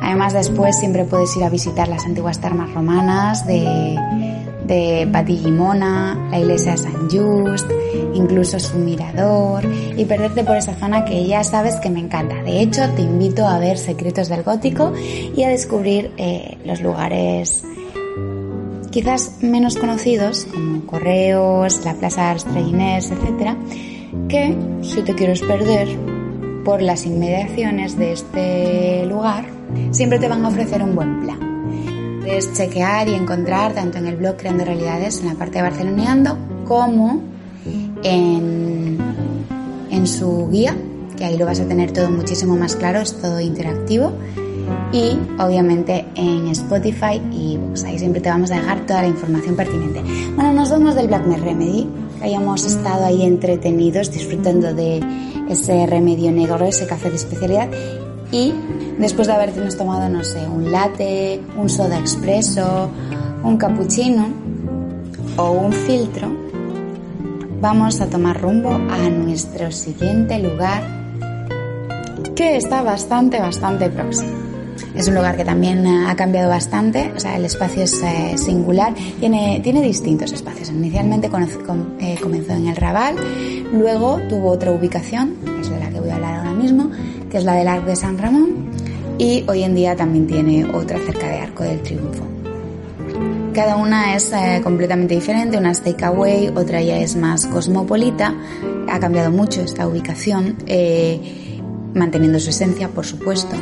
Además 0.00 0.32
después 0.32 0.78
siempre 0.78 1.04
puedes 1.04 1.36
ir 1.36 1.44
a 1.44 1.50
visitar 1.50 1.88
las 1.88 2.04
antiguas 2.04 2.40
termas 2.40 2.72
romanas 2.72 3.44
de 3.46 3.96
de 4.66 5.08
Patillimona, 5.10 6.28
la 6.30 6.38
iglesia 6.38 6.76
San 6.76 7.08
Just, 7.10 7.70
incluso 8.14 8.58
su 8.58 8.78
mirador 8.78 9.64
y 9.96 10.04
perderte 10.04 10.44
por 10.44 10.56
esa 10.56 10.74
zona 10.74 11.04
que 11.04 11.26
ya 11.26 11.44
sabes 11.44 11.76
que 11.76 11.90
me 11.90 12.00
encanta. 12.00 12.42
De 12.42 12.60
hecho, 12.60 12.88
te 12.96 13.02
invito 13.02 13.46
a 13.46 13.58
ver 13.58 13.78
Secretos 13.78 14.28
del 14.28 14.42
Gótico 14.42 14.92
y 15.36 15.42
a 15.42 15.48
descubrir 15.48 16.12
eh, 16.16 16.58
los 16.64 16.80
lugares 16.80 17.64
quizás 18.90 19.42
menos 19.42 19.76
conocidos 19.76 20.46
como 20.52 20.86
Correos, 20.86 21.84
la 21.84 21.94
Plaza 21.94 22.30
Arstrellinés, 22.30 23.10
etc. 23.10 23.56
Que 24.28 24.56
si 24.82 25.02
te 25.02 25.14
quieres 25.14 25.40
perder 25.40 25.88
por 26.64 26.80
las 26.80 27.04
inmediaciones 27.04 27.98
de 27.98 28.12
este 28.12 29.04
lugar, 29.06 29.46
siempre 29.90 30.20
te 30.20 30.28
van 30.28 30.44
a 30.44 30.48
ofrecer 30.48 30.80
un 30.82 30.94
buen 30.94 31.22
plan. 31.22 31.53
Puedes 32.24 32.54
chequear 32.54 33.06
y 33.08 33.14
encontrar 33.14 33.74
tanto 33.74 33.98
en 33.98 34.06
el 34.06 34.16
blog 34.16 34.38
Creando 34.38 34.64
Realidades, 34.64 35.20
en 35.20 35.26
la 35.26 35.34
parte 35.34 35.58
de 35.58 35.62
Barceloneando, 35.62 36.38
como 36.64 37.20
en, 38.02 38.96
en 39.90 40.06
su 40.06 40.48
guía, 40.48 40.74
que 41.18 41.26
ahí 41.26 41.36
lo 41.36 41.44
vas 41.44 41.60
a 41.60 41.66
tener 41.66 41.92
todo 41.92 42.10
muchísimo 42.10 42.56
más 42.56 42.76
claro, 42.76 43.00
es 43.00 43.12
todo 43.20 43.40
interactivo. 43.40 44.12
Y 44.90 45.18
obviamente 45.38 46.06
en 46.14 46.48
Spotify 46.48 47.20
y 47.30 47.58
pues 47.58 47.84
ahí 47.84 47.98
siempre 47.98 48.22
te 48.22 48.30
vamos 48.30 48.50
a 48.52 48.54
dejar 48.54 48.86
toda 48.86 49.02
la 49.02 49.08
información 49.08 49.54
pertinente. 49.54 50.02
Bueno, 50.34 50.54
nos 50.54 50.70
vamos 50.70 50.94
del 50.94 51.08
Black 51.08 51.26
Remedy, 51.26 51.86
que 52.18 52.24
hayamos 52.24 52.64
estado 52.64 53.04
ahí 53.04 53.22
entretenidos 53.22 54.10
disfrutando 54.10 54.72
de 54.72 55.02
ese 55.50 55.86
remedio 55.86 56.32
negro, 56.32 56.64
ese 56.64 56.86
café 56.86 57.10
de 57.10 57.16
especialidad 57.16 57.68
y 58.30 58.52
después 58.98 59.28
de 59.28 59.34
habernos 59.34 59.76
tomado, 59.76 60.08
no 60.08 60.24
sé, 60.24 60.46
un 60.46 60.70
latte, 60.70 61.40
un 61.56 61.68
soda 61.68 61.98
expreso, 61.98 62.90
un 63.42 63.56
cappuccino 63.56 64.28
o 65.36 65.50
un 65.50 65.72
filtro, 65.72 66.28
vamos 67.60 68.00
a 68.00 68.06
tomar 68.06 68.40
rumbo 68.40 68.70
a 68.70 69.08
nuestro 69.08 69.70
siguiente 69.70 70.38
lugar 70.38 70.82
que 72.34 72.56
está 72.56 72.82
bastante, 72.82 73.38
bastante 73.38 73.88
próximo. 73.90 74.44
Es 74.94 75.08
un 75.08 75.14
lugar 75.14 75.36
que 75.36 75.44
también 75.44 75.86
ha 75.86 76.14
cambiado 76.14 76.48
bastante, 76.48 77.12
o 77.16 77.20
sea, 77.20 77.36
el 77.36 77.44
espacio 77.44 77.82
es 77.82 78.00
eh, 78.02 78.36
singular, 78.36 78.94
tiene, 79.18 79.60
tiene 79.62 79.82
distintos 79.82 80.32
espacios. 80.32 80.70
Inicialmente 80.70 81.26
eh, 81.26 82.18
comenzó 82.20 82.52
en 82.52 82.68
el 82.68 82.76
Raval, 82.76 83.16
luego 83.72 84.20
tuvo 84.28 84.50
otra 84.50 84.70
ubicación, 84.70 85.34
es 85.60 85.68
de 85.68 85.80
la 85.80 85.90
que 85.90 86.00
voy 86.00 86.10
a 86.10 86.14
hablar 86.16 86.34
ahora 86.34 86.52
mismo, 86.52 86.90
que 87.34 87.38
es 87.38 87.44
la 87.44 87.54
del 87.54 87.66
Arco 87.66 87.86
de 87.88 87.96
San 87.96 88.16
Ramón, 88.16 88.70
y 89.18 89.44
hoy 89.48 89.64
en 89.64 89.74
día 89.74 89.96
también 89.96 90.28
tiene 90.28 90.66
otra 90.66 91.00
cerca 91.00 91.26
de 91.26 91.40
Arco 91.40 91.64
del 91.64 91.82
Triunfo. 91.82 92.22
Cada 93.52 93.74
una 93.74 94.14
es 94.14 94.32
eh, 94.32 94.60
completamente 94.62 95.16
diferente, 95.16 95.58
una 95.58 95.72
es 95.72 95.80
takeaway, 95.80 96.52
otra 96.54 96.80
ya 96.80 96.96
es 96.96 97.16
más 97.16 97.46
cosmopolita, 97.46 98.36
ha 98.88 99.00
cambiado 99.00 99.32
mucho 99.32 99.62
esta 99.62 99.88
ubicación, 99.88 100.58
eh, 100.68 101.58
manteniendo 101.92 102.38
su 102.38 102.50
esencia, 102.50 102.88
por 102.88 103.04
supuesto, 103.04 103.56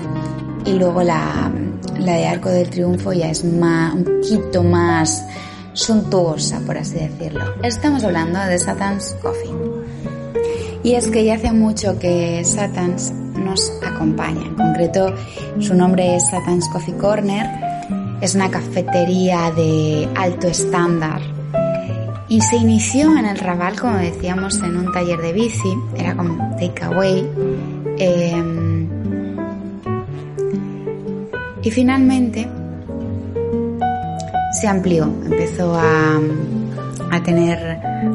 y 0.66 0.72
luego 0.72 1.02
la, 1.02 1.50
la 1.98 2.12
de 2.12 2.26
Arco 2.26 2.50
del 2.50 2.68
Triunfo 2.68 3.14
ya 3.14 3.30
es 3.30 3.42
más, 3.42 3.94
un 3.94 4.04
poquito 4.04 4.62
más 4.62 5.24
suntuosa, 5.72 6.60
por 6.66 6.76
así 6.76 6.96
decirlo. 6.96 7.42
Estamos 7.62 8.04
hablando 8.04 8.38
de 8.38 8.58
Satan's 8.58 9.16
Coffee. 9.22 9.50
Y 10.82 10.92
es 10.92 11.06
que 11.06 11.24
ya 11.24 11.36
hace 11.36 11.52
mucho 11.52 11.98
que 11.98 12.44
Satan's 12.44 13.14
nos 13.36 13.72
acompaña. 13.82 14.42
En 14.42 14.54
concreto, 14.54 15.14
su 15.58 15.74
nombre 15.74 16.16
es 16.16 16.28
Satan's 16.28 16.68
Coffee 16.68 16.96
Corner. 16.96 17.46
Es 18.20 18.34
una 18.34 18.50
cafetería 18.50 19.50
de 19.50 20.08
alto 20.14 20.46
estándar 20.46 21.20
y 22.32 22.40
se 22.40 22.56
inició 22.56 23.18
en 23.18 23.26
el 23.26 23.38
Raval, 23.38 23.78
como 23.78 23.98
decíamos, 23.98 24.56
en 24.62 24.76
un 24.76 24.90
taller 24.90 25.20
de 25.20 25.32
bici, 25.34 25.76
era 25.98 26.16
como 26.16 26.56
takeaway. 26.56 27.28
Em, 27.98 28.88
y 31.62 31.70
finalmente 31.70 32.48
se 34.58 34.66
amplió, 34.66 35.04
empezó 35.04 35.76
a 35.76 37.22
tener 37.22 37.58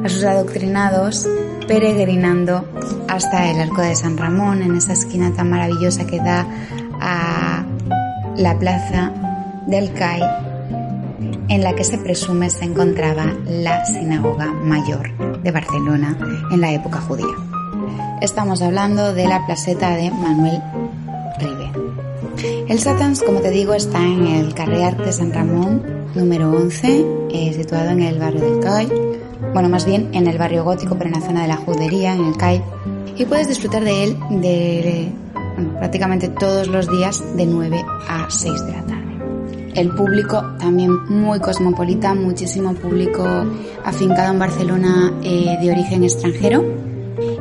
a 0.03 0.09
sus 0.09 0.23
adoctrinados 0.23 1.27
peregrinando 1.67 2.65
hasta 3.07 3.51
el 3.51 3.59
Arco 3.59 3.81
de 3.81 3.95
San 3.95 4.17
Ramón, 4.17 4.61
en 4.61 4.75
esa 4.75 4.93
esquina 4.93 5.33
tan 5.33 5.49
maravillosa 5.49 6.07
que 6.07 6.17
da 6.17 6.47
a 7.01 7.65
la 8.37 8.57
plaza 8.57 9.11
del 9.67 9.93
CAI, 9.93 10.21
en 11.49 11.63
la 11.63 11.75
que 11.75 11.83
se 11.83 11.97
presume 11.97 12.49
se 12.49 12.65
encontraba 12.65 13.33
la 13.45 13.85
sinagoga 13.85 14.47
mayor 14.47 15.11
de 15.41 15.51
Barcelona 15.51 16.17
en 16.51 16.61
la 16.61 16.71
época 16.71 17.01
judía. 17.01 17.35
Estamos 18.21 18.61
hablando 18.61 19.13
de 19.13 19.27
la 19.27 19.45
placeta 19.45 19.95
de 19.95 20.09
Manuel 20.11 20.61
Ribe. 21.39 21.71
El 22.67 22.79
Satans, 22.79 23.23
como 23.23 23.41
te 23.41 23.49
digo, 23.49 23.73
está 23.73 24.03
en 24.03 24.27
el 24.27 24.53
carrer 24.53 24.97
de 24.97 25.11
San 25.11 25.33
Ramón 25.33 25.83
número 26.15 26.51
11, 26.51 27.05
eh, 27.31 27.53
situado 27.53 27.91
en 27.91 28.01
el 28.01 28.19
barrio 28.19 28.41
del 28.41 28.59
CAI, 28.59 29.06
bueno, 29.53 29.69
más 29.69 29.85
bien 29.85 30.09
en 30.13 30.27
el 30.27 30.37
barrio 30.37 30.63
gótico, 30.63 30.95
pero 30.97 31.09
en 31.09 31.19
la 31.19 31.25
zona 31.25 31.41
de 31.41 31.47
la 31.47 31.57
judería, 31.57 32.13
en 32.13 32.25
el 32.25 32.37
CAI, 32.37 32.61
y 33.15 33.25
puedes 33.25 33.47
disfrutar 33.47 33.83
de 33.83 34.03
él 34.03 34.17
de 34.29 35.11
prácticamente 35.79 36.27
todos 36.27 36.67
los 36.67 36.89
días 36.89 37.23
de 37.35 37.45
9 37.45 37.83
a 38.07 38.27
6 38.29 38.65
de 38.65 38.71
la 38.71 38.81
tarde. 38.83 39.17
El 39.73 39.89
público 39.89 40.43
también 40.59 40.91
muy 41.05 41.39
cosmopolita, 41.39 42.13
muchísimo 42.13 42.73
público 42.73 43.45
afincado 43.83 44.33
en 44.33 44.39
Barcelona 44.39 45.13
eh, 45.23 45.57
de 45.61 45.71
origen 45.71 46.03
extranjero. 46.03 46.63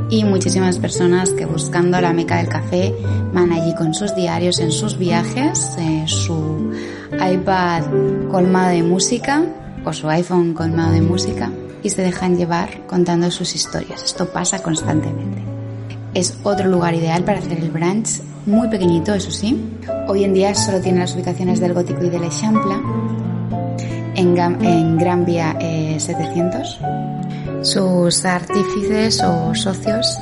Y 0.09 0.25
muchísimas 0.25 0.79
personas 0.79 1.31
que 1.31 1.47
buscando 1.47 2.01
la 2.01 2.13
meca 2.13 2.37
del 2.37 2.49
café 2.49 2.95
van 3.33 3.53
allí 3.53 3.75
con 3.75 3.93
sus 3.93 4.15
diarios 4.15 4.61
en 4.61 4.71
sus 4.71 4.97
viajes, 4.97 5.77
eh, 5.79 6.05
su 6.07 6.71
iPad 7.13 7.83
colmado 8.31 8.71
de 8.71 8.83
música 8.83 9.43
o 9.85 9.93
su 9.93 10.09
iPhone 10.09 10.55
colmado 10.55 10.93
de 10.93 11.03
música 11.03 11.51
y 11.87 11.91
se 11.91 12.03
dejan 12.03 12.37
llevar 12.37 12.85
contando 12.89 13.31
sus 13.31 13.55
historias. 13.55 14.03
Esto 14.03 14.29
pasa 14.29 14.61
constantemente. 14.61 15.41
Es 16.15 16.37
otro 16.43 16.69
lugar 16.69 16.95
ideal 16.95 17.23
para 17.23 17.39
hacer 17.39 17.59
el 17.59 17.71
brunch, 17.71 18.21
muy 18.45 18.69
pequeñito, 18.69 19.15
eso 19.15 19.31
sí. 19.31 19.71
Hoy 20.09 20.25
en 20.25 20.35
día 20.35 20.53
solo 20.57 20.81
tiene 20.81 20.99
las 20.99 21.15
ubicaciones 21.15 21.61
del 21.61 21.75
Gótico 21.75 22.03
y 22.05 22.11
del 22.11 22.25
Eixample, 22.25 22.75
en, 24.17 24.37
en 24.37 24.99
Gran 24.99 25.25
Vía 25.25 25.57
700 25.61 26.81
sus 27.63 28.25
artífices 28.25 29.21
o 29.23 29.55
socios 29.55 30.19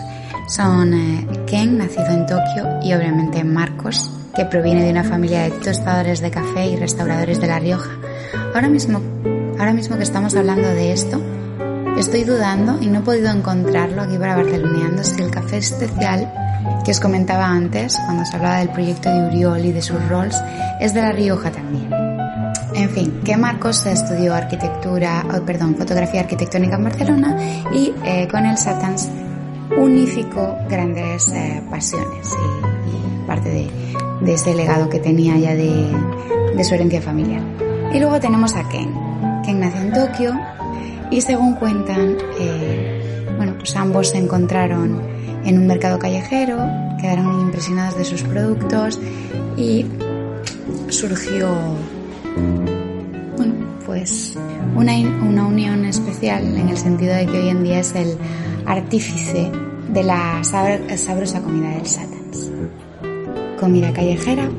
son 0.48 0.94
eh, 0.94 1.26
Ken, 1.46 1.76
nacido 1.76 2.06
en 2.06 2.26
Tokio, 2.26 2.80
y 2.82 2.94
obviamente 2.94 3.44
Marcos, 3.44 4.10
que 4.34 4.46
proviene 4.46 4.84
de 4.84 4.90
una 4.90 5.04
familia 5.04 5.42
de 5.42 5.50
tostadores 5.50 6.20
de 6.20 6.30
café 6.30 6.66
y 6.66 6.76
restauradores 6.76 7.40
de 7.40 7.46
La 7.46 7.58
Rioja. 7.58 7.90
Ahora 8.54 8.68
mismo, 8.68 9.00
ahora 9.58 9.74
mismo 9.74 9.96
que 9.96 10.04
estamos 10.04 10.34
hablando 10.36 10.68
de 10.68 10.92
esto, 10.92 11.20
estoy 11.98 12.24
dudando 12.24 12.80
y 12.80 12.86
no 12.88 13.00
he 13.00 13.02
podido 13.02 13.30
encontrarlo 13.30 14.02
aquí 14.02 14.18
para 14.18 14.36
Barceloneando 14.36 15.04
si 15.04 15.22
el 15.22 15.30
café 15.30 15.58
especial 15.58 16.32
que 16.84 16.90
os 16.90 17.00
comentaba 17.00 17.46
antes, 17.46 17.96
cuando 18.04 18.24
hablaba 18.32 18.58
del 18.58 18.70
proyecto 18.70 19.10
de 19.10 19.26
Uriol 19.26 19.64
y 19.64 19.72
de 19.72 19.82
sus 19.82 20.02
roles, 20.08 20.36
es 20.80 20.94
de 20.94 21.02
La 21.02 21.12
Rioja 21.12 21.50
también. 21.50 21.90
En 22.74 22.90
fin, 22.90 23.20
que 23.24 23.36
Marcos 23.36 23.86
estudió 23.86 24.34
arquitectura, 24.34 25.24
oh, 25.32 25.44
perdón, 25.44 25.76
fotografía 25.76 26.20
arquitectónica 26.20 26.76
en 26.76 26.84
Barcelona 26.84 27.36
y 27.72 27.92
eh, 28.04 28.26
con 28.30 28.44
el 28.46 28.58
Satans 28.58 29.08
unificó 29.76 30.58
grandes 30.68 31.28
eh, 31.28 31.62
pasiones 31.70 32.34
y, 32.86 33.26
parte 33.26 33.70
de, 34.20 34.32
ese 34.32 34.54
legado 34.54 34.88
que 34.88 34.98
tenía 34.98 35.36
ya 35.36 35.54
de, 35.54 36.64
su 36.64 36.74
herencia 36.74 37.00
familiar. 37.00 37.42
Y 37.92 38.00
luego 38.00 38.18
tenemos 38.20 38.54
a 38.54 38.68
Ken. 38.68 38.92
Ken 39.44 39.60
nació 39.60 39.80
en 39.80 39.92
Tokio 39.92 40.40
y 41.14 41.20
según 41.20 41.54
cuentan, 41.54 42.16
eh, 42.40 43.24
bueno, 43.36 43.54
pues 43.56 43.76
ambos 43.76 44.08
se 44.08 44.18
encontraron 44.18 45.00
en 45.44 45.58
un 45.58 45.66
mercado 45.68 45.96
callejero, 45.96 46.58
quedaron 47.00 47.40
impresionados 47.40 47.96
de 47.96 48.04
sus 48.04 48.22
productos 48.22 48.98
y 49.56 49.86
surgió 50.88 51.54
bueno, 53.36 53.54
pues 53.86 54.36
una, 54.74 54.92
una 54.96 55.46
unión 55.46 55.84
especial 55.84 56.42
en 56.58 56.68
el 56.68 56.76
sentido 56.76 57.14
de 57.14 57.26
que 57.26 57.38
hoy 57.38 57.48
en 57.48 57.62
día 57.62 57.78
es 57.78 57.94
el 57.94 58.18
artífice 58.66 59.52
de 59.90 60.02
la 60.02 60.42
sabrosa 60.42 61.40
comida 61.42 61.76
del 61.76 61.86
Satans. 61.86 62.50
Comida 63.60 63.92
callejera 63.92 64.50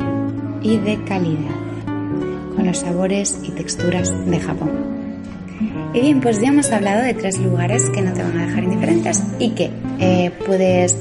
y 0.61 0.77
de 0.77 1.03
calidad, 1.03 1.55
con 2.55 2.65
los 2.65 2.77
sabores 2.77 3.39
y 3.43 3.51
texturas 3.51 4.09
de 4.25 4.39
Japón. 4.39 4.94
Y 5.93 6.01
bien, 6.01 6.19
pues 6.19 6.41
ya 6.41 6.49
hemos 6.49 6.71
hablado 6.71 7.03
de 7.03 7.13
tres 7.13 7.39
lugares 7.39 7.89
que 7.89 8.01
no 8.01 8.13
te 8.13 8.21
van 8.21 8.37
a 8.37 8.45
dejar 8.47 8.63
indiferentes 8.63 9.23
y 9.39 9.51
que 9.51 9.71
eh, 9.99 10.31
puedes 10.45 10.97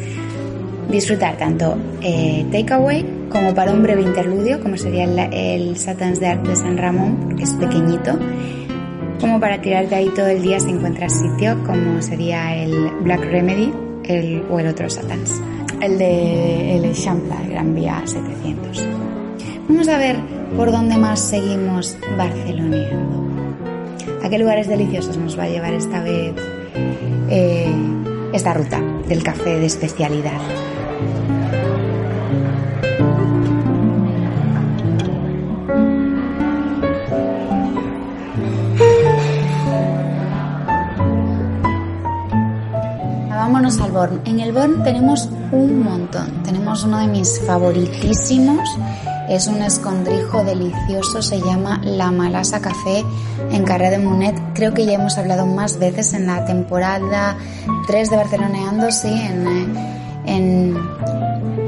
disfrutar 0.90 1.36
tanto 1.36 1.76
eh, 2.02 2.46
takeaway 2.52 3.04
como 3.30 3.52
para 3.54 3.72
un 3.72 3.82
breve 3.82 4.02
interludio, 4.02 4.60
como 4.60 4.76
sería 4.76 5.04
el, 5.04 5.76
Satans 5.76 6.20
de 6.20 6.28
Arte 6.28 6.50
de 6.50 6.56
San 6.56 6.78
Ramón, 6.78 7.18
porque 7.24 7.42
es 7.42 7.52
pequeñito, 7.54 8.16
como 9.20 9.40
para 9.40 9.60
tirarte 9.60 9.96
ahí 9.96 10.08
todo 10.14 10.28
el 10.28 10.42
día 10.42 10.60
si 10.60 10.70
encuentras 10.70 11.18
sitio, 11.18 11.60
como 11.64 12.00
sería 12.00 12.54
el 12.54 12.90
Black 13.02 13.24
Remedy 13.24 13.72
el, 14.04 14.44
o 14.50 14.60
el 14.60 14.68
otro 14.68 14.88
Satans, 14.88 15.40
el 15.80 15.98
de 15.98 16.76
el 16.76 16.94
Champla, 16.94 17.40
Gran 17.48 17.74
Vía 17.74 18.00
700. 18.04 18.86
Vamos 19.68 19.88
a 19.88 19.98
ver 19.98 20.16
por 20.56 20.70
dónde 20.70 20.96
más 20.96 21.18
seguimos 21.18 21.96
barceloneando. 22.16 23.23
¿A 24.24 24.30
qué 24.30 24.38
lugares 24.38 24.68
deliciosos 24.68 25.18
nos 25.18 25.38
va 25.38 25.42
a 25.42 25.48
llevar 25.48 25.74
esta 25.74 26.02
vez 26.02 26.34
eh, 27.28 27.70
esta 28.32 28.54
ruta 28.54 28.80
del 29.06 29.22
café 29.22 29.58
de 29.60 29.66
especialidad? 29.66 30.40
vámonos 43.28 43.78
al 43.78 43.92
Born. 43.92 44.22
En 44.24 44.40
el 44.40 44.52
Born 44.52 44.82
tenemos 44.84 45.28
un 45.52 45.82
montón. 45.82 46.42
Tenemos 46.44 46.82
uno 46.84 46.98
de 46.98 47.08
mis 47.08 47.40
favoritísimos. 47.46 48.66
Es 49.28 49.46
un 49.46 49.62
escondrijo 49.62 50.44
delicioso, 50.44 51.22
se 51.22 51.40
llama 51.40 51.80
La 51.82 52.10
Malasa 52.10 52.60
Café 52.60 53.04
en 53.50 53.64
Carré 53.64 53.90
de 53.90 53.98
Munet. 53.98 54.36
Creo 54.54 54.74
que 54.74 54.84
ya 54.84 54.94
hemos 54.94 55.16
hablado 55.16 55.46
más 55.46 55.78
veces 55.78 56.12
en 56.12 56.26
la 56.26 56.44
temporada 56.44 57.36
3 57.86 58.10
de 58.10 58.16
Barceloneando, 58.16 58.88
en, 59.04 59.76
en, 60.26 60.76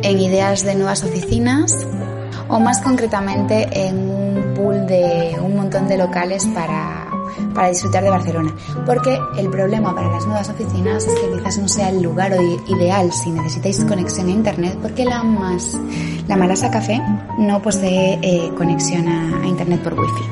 en 0.02 0.20
ideas 0.20 0.64
de 0.64 0.74
nuevas 0.74 1.02
oficinas 1.02 1.86
o 2.48 2.60
más 2.60 2.80
concretamente 2.80 3.68
en 3.72 4.10
un 4.10 4.54
pool 4.54 4.86
de 4.86 5.36
un 5.42 5.56
montón 5.56 5.88
de 5.88 5.96
locales 5.96 6.46
para 6.54 7.05
para 7.56 7.68
disfrutar 7.68 8.04
de 8.04 8.10
Barcelona. 8.10 8.54
Porque 8.84 9.18
el 9.38 9.48
problema 9.48 9.94
para 9.94 10.08
las 10.10 10.26
nuevas 10.26 10.48
oficinas 10.48 11.04
es 11.06 11.14
que 11.14 11.38
quizás 11.38 11.58
no 11.58 11.66
sea 11.66 11.88
el 11.88 12.02
lugar 12.02 12.32
ideal 12.68 13.10
si 13.12 13.30
necesitáis 13.30 13.82
conexión 13.84 14.28
a 14.28 14.30
internet, 14.30 14.78
porque 14.80 15.04
la 15.04 15.24
más 15.24 15.76
la 16.28 16.36
Malasa 16.36 16.70
Café 16.70 17.00
no 17.38 17.62
posee 17.62 18.18
eh, 18.20 18.50
conexión 18.56 19.08
a, 19.08 19.46
internet 19.46 19.80
por 19.82 19.94
wifi, 19.94 20.24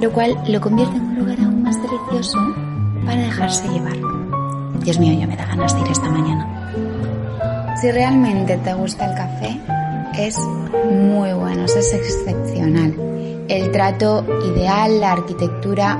lo 0.00 0.12
cual 0.12 0.38
lo 0.48 0.60
convierte 0.60 0.96
en 0.96 1.02
un 1.02 1.18
lugar 1.18 1.40
aún 1.40 1.62
más 1.62 1.76
delicioso 1.82 2.38
para 3.04 3.22
dejarse 3.22 3.68
llevar. 3.68 3.96
Dios 4.80 4.98
mío, 4.98 5.18
ya 5.18 5.26
me 5.26 5.36
da 5.36 5.46
ganas 5.46 5.74
de 5.74 5.80
ir 5.80 5.88
esta 5.88 6.10
mañana. 6.10 7.76
Si 7.80 7.90
realmente 7.90 8.56
te 8.58 8.74
gusta 8.74 9.06
el 9.06 9.16
café, 9.16 9.60
es 10.18 10.38
muy 10.90 11.32
bueno, 11.32 11.64
es 11.64 11.94
excepcional. 11.94 12.94
El 13.48 13.70
trato 13.72 14.24
ideal, 14.54 15.00
la 15.00 15.12
arquitectura 15.12 15.98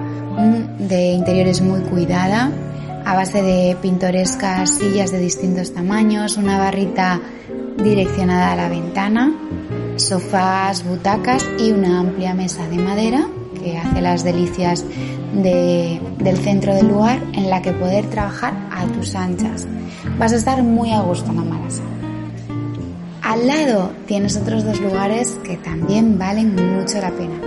de 0.79 1.13
interiores 1.13 1.61
muy 1.61 1.81
cuidada, 1.81 2.51
a 3.05 3.15
base 3.15 3.43
de 3.43 3.77
pintorescas 3.81 4.71
sillas 4.71 5.11
de 5.11 5.19
distintos 5.19 5.73
tamaños, 5.75 6.37
una 6.37 6.59
barrita 6.59 7.21
direccionada 7.83 8.53
a 8.53 8.57
la 8.57 8.69
ventana, 8.69 9.35
sofás, 9.97 10.85
butacas 10.85 11.47
y 11.59 11.73
una 11.73 12.01
amplia 12.01 12.35
mesa 12.35 12.67
de 12.69 12.79
madera 12.79 13.27
que 13.63 13.77
hace 13.77 14.01
las 14.01 14.25
delicias 14.25 14.85
del 15.33 16.37
centro 16.39 16.75
del 16.75 16.89
lugar 16.89 17.23
en 17.33 17.51
la 17.51 17.63
que 17.63 17.73
poder 17.73 18.07
trabajar 18.07 18.55
a 18.71 18.85
tus 18.87 19.15
anchas. 19.15 19.67
Vas 20.19 20.33
a 20.33 20.37
estar 20.37 20.63
muy 20.63 20.93
a 20.93 21.01
gusto 21.01 21.31
en 21.31 21.37
la 21.37 21.45
Malasa. 21.45 21.83
Al 23.25 23.47
lado 23.47 23.91
tienes 24.07 24.37
otros 24.37 24.65
dos 24.65 24.79
lugares 24.81 25.39
que 25.45 25.57
también 25.57 26.19
valen 26.19 26.55
mucho 26.55 27.01
la 27.01 27.11
pena. 27.11 27.41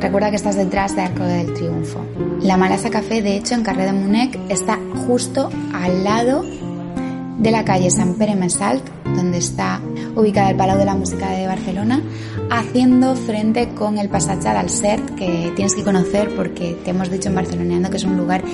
Recuerda 0.00 0.30
que 0.30 0.36
estás 0.36 0.56
detrás 0.56 0.96
de 0.96 1.02
Arco 1.02 1.24
del 1.24 1.52
Triunfo. 1.52 2.02
La 2.40 2.56
Malasa 2.56 2.88
Café, 2.88 3.20
de 3.20 3.36
hecho, 3.36 3.54
en 3.54 3.62
Carrera 3.62 3.92
de 3.92 3.98
Munec 3.98 4.38
está 4.48 4.78
justo 5.06 5.50
al 5.74 6.04
lado 6.04 6.42
de 7.38 7.50
la 7.50 7.64
calle 7.64 7.90
Sant 7.90 8.16
Pere 8.16 8.34
Mesalt, 8.34 8.84
donde 9.04 9.38
está 9.38 9.80
ubicada 10.16 10.50
el 10.50 10.56
Palau 10.56 10.78
de 10.78 10.84
la 10.84 10.94
Música 10.94 11.30
de 11.30 11.46
Barcelona, 11.46 12.02
haciendo 12.50 13.14
frente 13.16 13.70
con 13.70 13.98
el 13.98 14.08
Pasaje 14.08 14.48
del 14.48 14.70
Cert, 14.70 15.14
que 15.16 15.52
tienes 15.54 15.74
que 15.74 15.82
conocer 15.82 16.34
porque 16.34 16.76
te 16.84 16.90
hemos 16.90 17.10
dicho 17.10 17.28
en 17.28 17.34
Barceloneando 17.34 17.90
que 17.90 17.96
es 17.96 18.04
un 18.04 18.16
lugar 18.16 18.44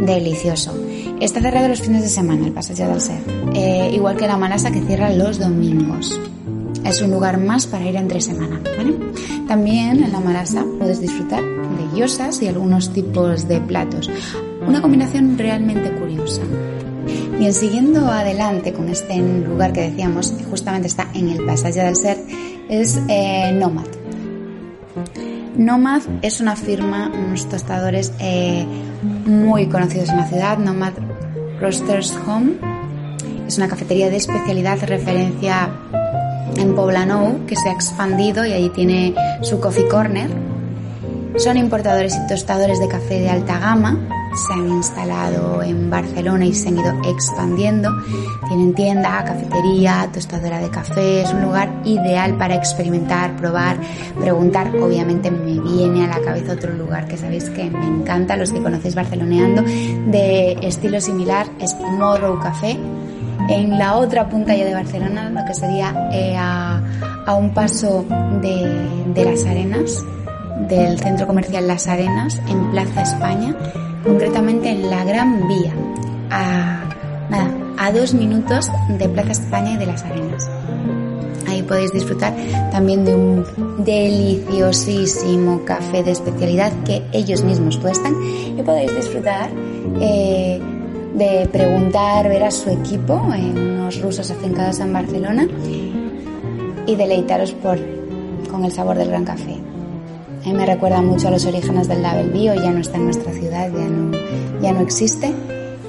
delicioso. 0.00 0.74
Está 1.20 1.40
cerrado 1.40 1.68
los 1.68 1.80
fines 1.80 2.02
de 2.02 2.08
semana 2.08 2.46
el 2.46 2.52
Pasaje 2.52 2.86
del 2.86 3.00
Cert, 3.00 3.28
eh, 3.54 3.90
igual 3.94 4.16
que 4.16 4.26
la 4.26 4.36
Malasa 4.36 4.70
que 4.70 4.80
cierra 4.80 5.10
los 5.10 5.38
domingos. 5.38 6.18
Es 6.84 7.00
un 7.00 7.10
lugar 7.10 7.38
más 7.38 7.66
para 7.66 7.86
ir 7.86 7.96
entre 7.96 8.20
semana. 8.20 8.60
También 9.48 10.02
en 10.02 10.12
la 10.12 10.20
Malasa 10.20 10.64
puedes 10.78 11.00
disfrutar 11.00 11.42
de 11.42 11.98
yosas 11.98 12.42
y 12.42 12.48
algunos 12.48 12.92
tipos 12.92 13.48
de 13.48 13.60
platos. 13.60 14.10
Una 14.66 14.82
combinación 14.82 15.38
realmente 15.38 15.90
curiosa. 15.92 16.42
Bien, 17.38 17.52
siguiendo 17.52 18.06
adelante 18.06 18.72
con 18.72 18.88
este 18.88 19.16
lugar 19.16 19.72
que 19.72 19.90
decíamos, 19.90 20.34
justamente 20.48 20.88
está 20.88 21.08
en 21.14 21.28
el 21.28 21.44
Pasaje 21.44 21.80
del 21.80 21.96
Ser, 21.96 22.18
es 22.68 23.00
eh, 23.08 23.52
Nomad. 23.52 23.86
Nomad 25.56 26.02
es 26.22 26.40
una 26.40 26.56
firma, 26.56 27.12
unos 27.14 27.48
tostadores 27.48 28.12
eh, 28.18 28.66
muy 29.26 29.66
conocidos 29.68 30.08
en 30.08 30.16
la 30.16 30.26
ciudad, 30.26 30.58
Nomad 30.58 30.92
Roasters 31.60 32.16
Home. 32.26 32.54
Es 33.46 33.58
una 33.58 33.68
cafetería 33.68 34.10
de 34.10 34.16
especialidad, 34.16 34.78
referencia 34.82 35.70
en 36.56 36.74
Poblenou, 36.74 37.46
que 37.46 37.56
se 37.56 37.68
ha 37.68 37.72
expandido 37.72 38.44
y 38.46 38.52
allí 38.52 38.68
tiene 38.70 39.14
su 39.42 39.60
coffee 39.60 39.86
corner. 39.88 40.30
Son 41.36 41.56
importadores 41.56 42.16
y 42.16 42.26
tostadores 42.26 42.80
de 42.80 42.88
café 42.88 43.20
de 43.20 43.28
alta 43.28 43.58
gama, 43.58 43.98
se 44.36 44.52
han 44.52 44.68
instalado 44.68 45.62
en 45.62 45.90
Barcelona 45.90 46.44
y 46.46 46.54
se 46.54 46.68
han 46.68 46.78
ido 46.78 46.92
expandiendo. 47.04 47.90
Tienen 48.48 48.74
tienda, 48.74 49.24
cafetería, 49.24 50.08
tostadora 50.12 50.58
de 50.58 50.70
café. 50.70 51.22
Es 51.22 51.32
un 51.32 51.42
lugar 51.42 51.70
ideal 51.84 52.36
para 52.36 52.54
experimentar, 52.54 53.36
probar, 53.36 53.76
preguntar. 54.18 54.74
Obviamente 54.76 55.30
me 55.30 55.60
viene 55.60 56.04
a 56.04 56.18
la 56.18 56.20
cabeza 56.20 56.52
otro 56.52 56.72
lugar 56.74 57.06
que 57.06 57.16
sabéis 57.16 57.48
que 57.50 57.70
me 57.70 57.86
encanta, 57.86 58.36
los 58.36 58.52
que 58.52 58.62
conocéis 58.62 58.94
Barceloneando, 58.94 59.62
de 59.62 60.58
estilo 60.62 61.00
similar, 61.00 61.46
es 61.60 61.74
Morrow 61.76 62.38
Café. 62.40 62.78
En 63.48 63.78
la 63.78 63.96
otra 63.96 64.28
punta 64.28 64.54
ya 64.54 64.64
de 64.64 64.74
Barcelona, 64.74 65.28
lo 65.28 65.44
que 65.44 65.54
sería 65.54 66.08
eh, 66.12 66.34
a, 66.36 66.80
un 67.36 67.52
paso 67.52 68.04
de, 68.40 69.12
de 69.12 69.24
las 69.24 69.44
arenas, 69.44 70.02
del 70.68 70.98
centro 70.98 71.26
comercial 71.26 71.66
Las 71.66 71.88
Arenas, 71.88 72.40
en 72.48 72.70
Plaza 72.70 73.02
España 73.02 73.54
concretamente 74.04 74.68
en 74.68 74.90
la 74.90 75.04
Gran 75.04 75.48
Vía, 75.48 75.72
a, 76.30 76.84
nada, 77.30 77.50
a 77.78 77.92
dos 77.92 78.14
minutos 78.14 78.70
de 78.88 79.08
Plaza 79.08 79.32
España 79.32 79.72
y 79.72 79.76
de 79.78 79.86
las 79.86 80.02
Arenas. 80.04 80.50
Ahí 81.48 81.62
podéis 81.62 81.92
disfrutar 81.92 82.34
también 82.70 83.04
de 83.04 83.14
un 83.14 83.44
deliciosísimo 83.84 85.64
café 85.64 86.02
de 86.02 86.12
especialidad 86.12 86.72
que 86.84 87.02
ellos 87.12 87.42
mismos 87.42 87.80
tuestan 87.80 88.14
y 88.56 88.62
podéis 88.62 88.94
disfrutar 88.94 89.50
eh, 90.00 90.60
de 91.14 91.48
preguntar, 91.52 92.28
ver 92.28 92.44
a 92.44 92.50
su 92.50 92.70
equipo, 92.70 93.32
en 93.32 93.56
unos 93.56 94.00
rusos 94.00 94.30
afincados 94.30 94.80
en 94.80 94.92
Barcelona 94.92 95.46
y 96.86 96.96
deleitaros 96.96 97.52
por, 97.52 97.78
con 98.50 98.64
el 98.64 98.72
sabor 98.72 98.96
del 98.98 99.08
gran 99.08 99.24
café. 99.24 99.73
Me 100.52 100.66
recuerda 100.66 101.00
mucho 101.00 101.28
a 101.28 101.30
los 101.30 101.46
orígenes 101.46 101.88
del 101.88 102.02
Label 102.02 102.30
Bio, 102.30 102.54
ya 102.54 102.70
no 102.70 102.80
está 102.80 102.98
en 102.98 103.06
nuestra 103.06 103.32
ciudad, 103.32 103.70
ya 103.72 103.88
no, 103.88 104.10
ya 104.60 104.72
no 104.72 104.80
existe. 104.80 105.32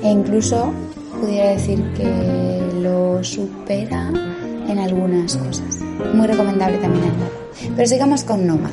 E 0.02 0.10
incluso 0.10 0.72
pudiera 1.20 1.50
decir 1.50 1.84
que 1.94 2.64
lo 2.82 3.24
supera 3.24 4.12
en 4.68 4.80
algunas 4.80 5.36
cosas. 5.38 5.80
Muy 6.14 6.26
recomendable 6.28 6.78
también 6.78 7.04
el 7.04 7.12
Morrow. 7.12 7.76
Pero 7.76 7.88
sigamos 7.88 8.24
con 8.24 8.48
Nomad. 8.48 8.72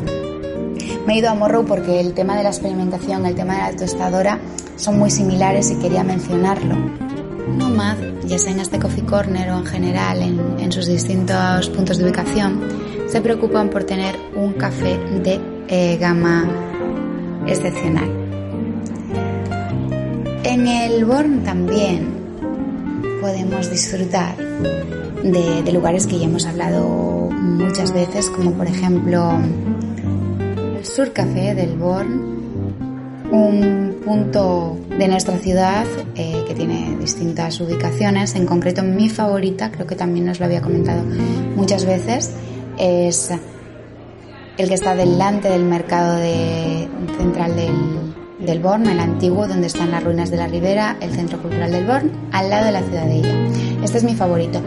Me 1.06 1.14
he 1.14 1.18
ido 1.18 1.30
a 1.30 1.34
Morrow 1.34 1.64
porque 1.64 2.00
el 2.00 2.14
tema 2.14 2.36
de 2.36 2.44
la 2.44 2.50
experimentación, 2.50 3.26
el 3.26 3.34
tema 3.34 3.54
de 3.54 3.72
la 3.72 3.76
tostadora 3.76 4.38
son 4.76 4.98
muy 4.98 5.10
similares 5.10 5.70
y 5.70 5.76
quería 5.76 6.04
mencionarlo. 6.04 6.76
Nomad, 7.56 7.96
ya 8.24 8.38
sea 8.38 8.52
en 8.52 8.60
este 8.60 8.78
Coffee 8.78 9.04
Corner 9.04 9.50
o 9.50 9.58
en 9.58 9.66
general 9.66 10.22
en, 10.22 10.60
en 10.60 10.72
sus 10.72 10.86
distintos 10.86 11.68
puntos 11.70 11.98
de 11.98 12.04
ubicación, 12.04 12.60
se 13.08 13.20
preocupan 13.20 13.68
por 13.68 13.84
tener 13.84 14.14
un 14.34 14.52
café 14.54 14.96
de 15.22 15.51
eh, 15.68 15.96
gama 15.98 16.48
excepcional. 17.46 18.10
En 20.44 20.66
el 20.66 21.04
Born 21.04 21.44
también 21.44 22.08
podemos 23.20 23.70
disfrutar 23.70 24.36
de, 24.36 25.72
lugares 25.72 26.06
que 26.06 26.18
ya 26.18 26.26
hemos 26.26 26.46
hablado 26.46 27.30
muchas 27.30 27.92
veces, 27.92 28.28
como 28.28 28.52
por 28.52 28.66
ejemplo 28.66 29.38
el 30.76 30.84
Sur 30.84 31.12
Café 31.12 31.54
del 31.54 31.76
Born, 31.76 32.32
un 33.30 33.96
punto 34.04 34.78
de 34.98 35.08
nuestra 35.08 35.38
ciudad 35.38 35.86
eh, 36.16 36.44
que 36.46 36.54
tiene 36.54 36.96
distintas 36.98 37.60
ubicaciones. 37.60 38.34
En 38.34 38.44
concreto, 38.44 38.82
mi 38.82 39.08
favorita, 39.08 39.70
creo 39.70 39.86
que 39.86 39.94
también 39.94 40.28
os 40.28 40.40
lo 40.40 40.46
había 40.46 40.60
comentado 40.60 41.02
muchas 41.56 41.86
veces, 41.86 42.32
es 42.78 43.30
el 44.58 44.68
que 44.68 44.74
está 44.74 44.94
delante 44.94 45.48
del 45.48 45.64
mercado 45.64 46.18
central 47.18 47.56
del, 47.56 48.46
del 48.46 48.60
Born, 48.60 48.86
el 48.86 49.00
antiguo, 49.00 49.46
donde 49.46 49.66
están 49.66 49.90
las 49.90 50.02
ruinas 50.02 50.30
de 50.30 50.36
la 50.36 50.46
Ribera, 50.46 50.96
el 51.00 51.10
Centro 51.12 51.40
Cultural 51.40 51.70
del 51.70 51.86
Born, 51.86 52.10
al 52.32 52.50
lado 52.50 52.66
de 52.66 52.72
la 52.72 52.82
ciudadella. 52.82 53.34
Este 53.82 53.98
es 53.98 54.04
mi 54.04 54.14
favorito. 54.14 54.60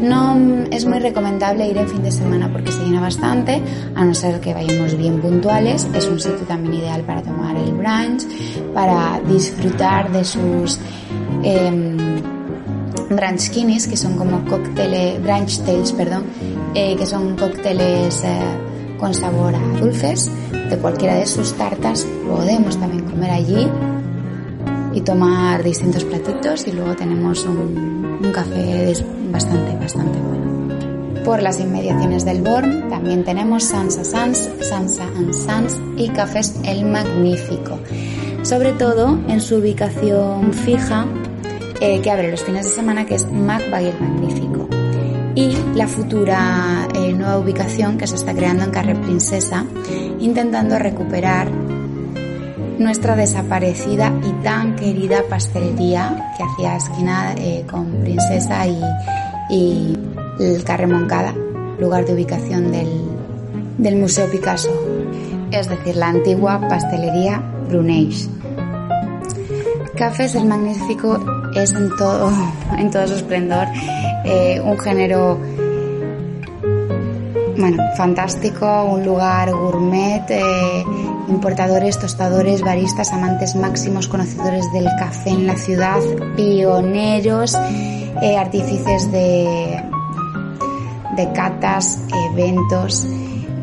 No 0.00 0.36
es 0.70 0.86
muy 0.86 0.98
recomendable 0.98 1.66
ir 1.68 1.76
en 1.76 1.88
fin 1.88 2.02
de 2.02 2.10
semana 2.10 2.50
porque 2.50 2.72
se 2.72 2.82
llena 2.82 3.00
bastante, 3.00 3.60
a 3.94 4.04
no 4.04 4.14
ser 4.14 4.40
que 4.40 4.54
vayamos 4.54 4.96
bien 4.96 5.20
puntuales. 5.20 5.86
Es 5.94 6.08
un 6.08 6.18
sitio 6.18 6.46
también 6.46 6.74
ideal 6.74 7.02
para 7.02 7.22
tomar 7.22 7.56
el 7.56 7.72
brunch, 7.72 8.24
para 8.72 9.20
disfrutar 9.28 10.10
de 10.10 10.24
sus 10.24 10.78
eh, 11.42 11.96
brunch 13.10 13.50
que 13.88 13.96
son 13.96 14.16
como 14.16 14.44
cócteles, 14.46 15.22
brunch 15.22 15.60
tales, 15.60 15.92
perdón, 15.92 16.24
eh, 16.74 16.96
que 16.96 17.06
son 17.06 17.36
cócteles 17.36 18.24
eh, 18.24 18.40
con 19.02 19.14
sabor 19.14 19.52
a 19.56 19.80
dulces. 19.80 20.30
De 20.70 20.78
cualquiera 20.78 21.16
de 21.16 21.26
sus 21.26 21.54
tartas 21.54 22.06
podemos 22.24 22.78
también 22.78 23.02
comer 23.02 23.32
allí 23.32 23.68
y 24.94 25.00
tomar 25.00 25.64
distintos 25.64 26.04
platitos 26.04 26.68
y 26.68 26.72
luego 26.72 26.94
tenemos 26.94 27.44
un, 27.44 28.20
un 28.22 28.32
café 28.32 28.94
bastante, 29.32 29.76
bastante 29.76 30.18
bueno. 30.20 31.24
Por 31.24 31.42
las 31.42 31.58
inmediaciones 31.58 32.24
del 32.24 32.42
Born 32.42 32.90
también 32.90 33.24
tenemos 33.24 33.64
Sansa 33.64 34.04
Sans, 34.04 34.48
Sansa 34.60 35.04
and 35.16 35.34
Sans 35.34 35.80
y 35.96 36.08
Cafés 36.10 36.54
El 36.62 36.84
Magnífico. 36.84 37.80
Sobre 38.44 38.72
todo 38.72 39.18
en 39.26 39.40
su 39.40 39.56
ubicación 39.56 40.52
fija 40.52 41.06
eh, 41.80 42.00
que 42.00 42.10
abre 42.10 42.30
los 42.30 42.44
fines 42.44 42.66
de 42.66 42.70
semana 42.70 43.04
que 43.04 43.16
es 43.16 43.28
Mac 43.28 43.62
El 43.62 43.98
Magnífico 43.98 44.71
y 45.34 45.56
la 45.74 45.86
futura 45.86 46.88
eh, 46.94 47.12
nueva 47.12 47.38
ubicación 47.38 47.96
que 47.96 48.06
se 48.06 48.16
está 48.16 48.34
creando 48.34 48.64
en 48.64 48.70
Carrer 48.70 49.00
Princesa, 49.00 49.64
intentando 50.18 50.78
recuperar 50.78 51.50
nuestra 52.78 53.16
desaparecida 53.16 54.12
y 54.22 54.32
tan 54.42 54.76
querida 54.76 55.22
pastelería 55.28 56.34
que 56.36 56.42
hacía 56.42 56.76
esquina 56.76 57.34
eh, 57.36 57.64
con 57.70 57.86
Princesa 58.02 58.66
y, 58.66 59.98
el 60.40 60.64
Carrer 60.64 60.88
Moncada, 60.88 61.34
lugar 61.78 62.06
de 62.06 62.14
ubicación 62.14 62.72
del, 62.72 62.88
del 63.76 63.96
Museo 63.96 64.30
Picasso, 64.30 64.70
es 65.50 65.68
decir, 65.68 65.96
la 65.96 66.08
antigua 66.08 66.58
pastelería 66.68 67.42
Bruneix. 67.68 68.30
Cafés 69.94 70.34
el 70.34 70.46
Magnífico 70.46 71.41
es 71.54 71.72
en 71.72 71.88
todo, 71.96 72.30
en 72.78 72.90
todo 72.90 73.06
su 73.06 73.14
esplendor 73.14 73.66
eh, 74.24 74.60
un 74.64 74.78
género 74.78 75.38
bueno, 77.56 77.82
fantástico, 77.96 78.84
un 78.84 79.04
lugar 79.04 79.52
gourmet, 79.52 80.24
eh, 80.30 80.84
importadores, 81.28 81.98
tostadores, 81.98 82.62
baristas, 82.62 83.12
amantes 83.12 83.54
máximos, 83.54 84.08
conocedores 84.08 84.64
del 84.72 84.88
café 84.98 85.30
en 85.30 85.46
la 85.46 85.56
ciudad, 85.56 86.00
pioneros, 86.34 87.54
eh, 88.22 88.36
artífices 88.36 89.10
de, 89.12 89.80
de 91.16 91.32
catas, 91.32 92.00
eventos. 92.32 93.06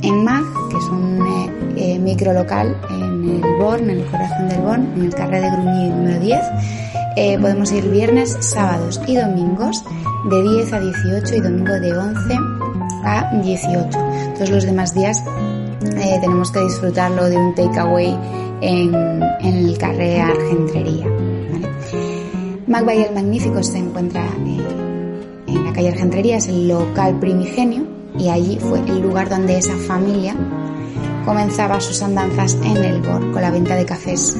En 0.02 0.24
MAG, 0.24 0.46
que 0.70 0.78
es 0.78 0.86
un 0.86 1.76
eh, 1.76 2.00
micro 2.00 2.32
local 2.32 2.80
en 2.90 3.44
el 3.44 3.58
Born, 3.60 3.90
en 3.90 4.00
el 4.00 4.06
corazón 4.06 4.48
del 4.48 4.62
Born, 4.62 4.94
en 4.96 5.02
el 5.04 5.14
carré 5.14 5.42
de 5.42 5.50
Gruñí 5.52 5.90
número 5.90 6.20
10, 6.22 6.40
podemos 7.42 7.72
ir 7.72 7.90
viernes, 7.90 8.38
sábados 8.40 9.00
y 9.08 9.16
domingos 9.16 9.84
de 10.30 10.42
10 10.42 10.74
a 10.74 10.80
18 10.80 11.36
y 11.36 11.40
domingo 11.42 11.74
de 11.74 11.98
11 11.98 12.38
a 13.04 13.42
18. 13.42 13.90
Todos 14.36 14.50
los 14.50 14.64
demás 14.66 14.94
días 14.94 15.24
eh, 15.98 16.18
tenemos 16.22 16.52
que 16.52 16.62
disfrutarlo 16.62 17.30
de 17.30 17.38
un 17.38 17.54
takeaway 17.56 18.18
en, 18.62 18.96
el 19.44 19.78
carré 19.78 20.22
Argentrería. 20.22 21.08
¿vale? 22.68 23.08
el 23.08 23.14
Magnífico 23.14 23.64
se 23.64 23.80
encuentra 23.80 24.24
eh, 24.24 25.48
en 25.48 25.66
la 25.66 25.74
calle 25.74 25.90
Argentería, 25.90 26.38
es 26.38 26.48
el 26.48 26.68
local 26.68 27.20
primigenio 27.20 27.84
y 28.18 28.30
allí 28.30 28.58
fue 28.60 28.80
el 28.80 29.02
lugar 29.02 29.30
donde 29.30 29.58
esa 29.58 29.76
familia 29.76 30.36
comenzaba 31.26 31.80
sus 31.82 32.02
andanzas 32.02 32.58
en 32.64 32.78
el 32.78 33.02
BOR 33.02 33.32
con 33.32 33.42
la 33.42 33.52
venta 33.52 33.76
de 33.76 33.86
cafés 33.86 34.38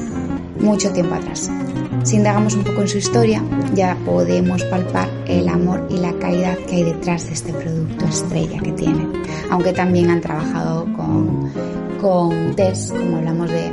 mucho 0.58 0.90
tiempo 0.92 1.14
atrás. 1.14 1.50
Si 2.02 2.16
indagamos 2.16 2.54
un 2.54 2.64
poco 2.64 2.80
en 2.80 2.88
su 2.88 2.98
historia, 2.98 3.42
ya 3.74 3.96
podemos 4.04 4.64
palpar 4.64 5.08
el 5.26 5.48
amor 5.48 5.86
y 5.90 5.98
la 5.98 6.12
calidad 6.14 6.56
que 6.66 6.76
hay 6.76 6.82
detrás 6.84 7.26
de 7.26 7.34
este 7.34 7.52
producto 7.52 8.06
estrella 8.06 8.58
que 8.60 8.72
tienen. 8.72 9.12
Aunque 9.50 9.72
también 9.72 10.10
han 10.10 10.20
trabajado 10.20 10.86
con, 10.94 11.50
con 12.00 12.56
Tess, 12.56 12.92
como 12.96 13.18
hablamos 13.18 13.50
de, 13.50 13.70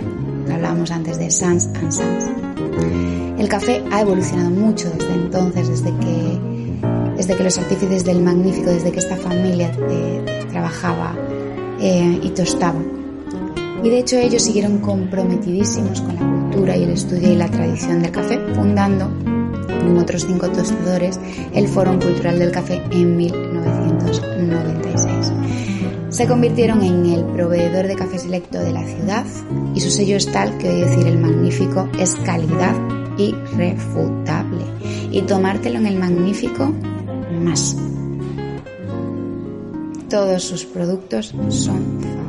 hablábamos 0.54 0.92
antes 0.92 1.18
de 1.18 1.32
Sans 1.32 1.68
and 1.68 1.92
Sans. 1.92 2.26
El 3.40 3.48
café 3.48 3.84
ha 3.92 4.02
evolucionado 4.02 4.50
mucho 4.50 4.90
desde 4.90 5.14
entonces, 5.14 5.70
desde 5.70 5.98
que, 5.98 6.40
desde 7.16 7.36
que 7.36 7.44
los 7.44 7.58
artífices 7.58 8.04
del 8.04 8.22
Magnífico, 8.22 8.70
desde 8.70 8.92
que 8.92 9.00
esta 9.00 9.16
familia 9.16 9.72
eh, 9.90 10.46
trabajaba 10.52 11.16
eh, 11.80 12.20
y 12.22 12.30
tostaba. 12.32 12.82
Y 13.84 13.90
de 13.90 14.00
hecho 14.00 14.18
ellos 14.18 14.42
siguieron 14.42 14.80
comprometidísimos 14.80 16.02
con 16.02 16.16
la 16.16 16.22
cultura 16.22 16.78
y 16.78 16.84
el 16.84 16.92
estudio 16.92 17.32
y 17.32 17.36
la 17.36 17.50
tradición 17.50 18.02
del 18.02 18.12
café, 18.12 18.40
fundando 18.56 19.10
con 19.68 19.98
otros 19.98 20.26
cinco 20.26 20.50
tostadores 20.50 21.20
el 21.54 21.68
Foro 21.68 22.00
Cultural 22.00 22.40
del 22.40 22.52
Café 22.52 22.82
en 22.92 23.18
1996. 23.18 25.34
Se 26.10 26.28
convirtieron 26.28 26.82
en 26.84 27.06
el 27.06 27.26
proveedor 27.26 27.88
de 27.88 27.96
café 27.96 28.18
selecto 28.18 28.60
de 28.60 28.74
la 28.74 28.86
ciudad 28.86 29.26
y 29.76 29.82
su 29.82 29.92
sello 29.92 30.18
es 30.18 30.32
tal 30.32 30.58
que 30.58 30.70
decir 30.70 31.06
el 31.06 31.20
magnífico 31.20 31.88
es 32.00 32.16
calidad 32.16 32.76
irrefutable. 33.18 34.64
Y 35.12 35.22
tomártelo 35.22 35.80
en 35.80 35.88
el 35.88 35.98
magnífico 35.98 36.74
más. 37.42 37.76
Todos 40.10 40.44
sus 40.44 40.66
productos 40.66 41.34
son. 41.50 42.27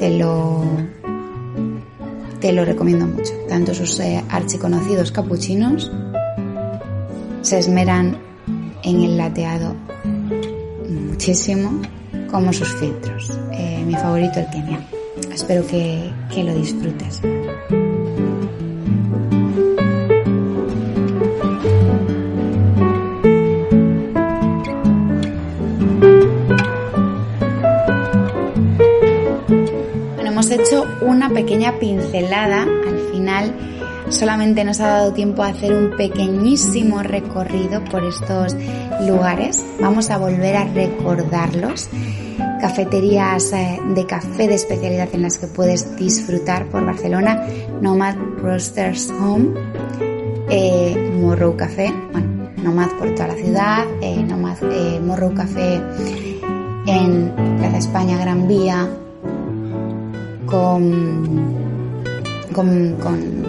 Te 0.00 0.08
lo, 0.18 0.64
te 2.40 2.52
lo 2.52 2.64
recomiendo 2.64 3.06
mucho. 3.06 3.34
Tanto 3.50 3.74
sus 3.74 4.00
eh, 4.00 4.24
archiconocidos 4.30 5.12
capuchinos 5.12 5.92
se 7.42 7.58
esmeran 7.58 8.16
en 8.82 9.02
el 9.02 9.18
lateado 9.18 9.76
muchísimo 10.88 11.82
como 12.30 12.50
sus 12.54 12.68
filtros. 12.76 13.38
Eh, 13.52 13.84
mi 13.86 13.94
favorito 13.94 14.40
el 14.40 14.46
Kenia. 14.46 14.80
Espero 15.34 15.66
que, 15.66 16.10
que 16.34 16.44
lo 16.44 16.54
disfrutes. 16.54 17.20
Pequeña 31.30 31.78
pincelada 31.78 32.62
al 32.62 32.98
final 33.12 33.54
solamente 34.10 34.64
nos 34.64 34.80
ha 34.80 34.88
dado 34.88 35.12
tiempo 35.12 35.42
a 35.42 35.48
hacer 35.48 35.72
un 35.72 35.96
pequeñísimo 35.96 37.02
recorrido 37.02 37.82
por 37.84 38.04
estos 38.04 38.56
lugares. 39.06 39.64
Vamos 39.80 40.10
a 40.10 40.18
volver 40.18 40.56
a 40.56 40.64
recordarlos. 40.64 41.88
Cafeterías 42.60 43.52
eh, 43.52 43.80
de 43.94 44.06
café 44.06 44.48
de 44.48 44.54
especialidad 44.54 45.08
en 45.12 45.22
las 45.22 45.38
que 45.38 45.46
puedes 45.46 45.96
disfrutar 45.96 46.66
por 46.66 46.84
Barcelona. 46.84 47.46
Nomad 47.80 48.16
Roasters 48.42 49.10
Home, 49.10 49.54
eh, 50.50 51.12
Morrow 51.20 51.56
Café, 51.56 51.92
bueno, 52.12 52.50
Nomad 52.62 52.90
por 52.98 53.14
toda 53.14 53.28
la 53.28 53.34
ciudad, 53.34 53.84
eh, 54.02 54.22
Nomad 54.22 54.58
eh, 54.62 55.00
Morrow 55.00 55.32
Café 55.32 55.80
en 56.86 57.32
Plaza 57.58 57.78
España 57.78 58.18
Gran 58.18 58.46
Vía, 58.46 58.88
con 60.50 61.70
con, 62.52 62.96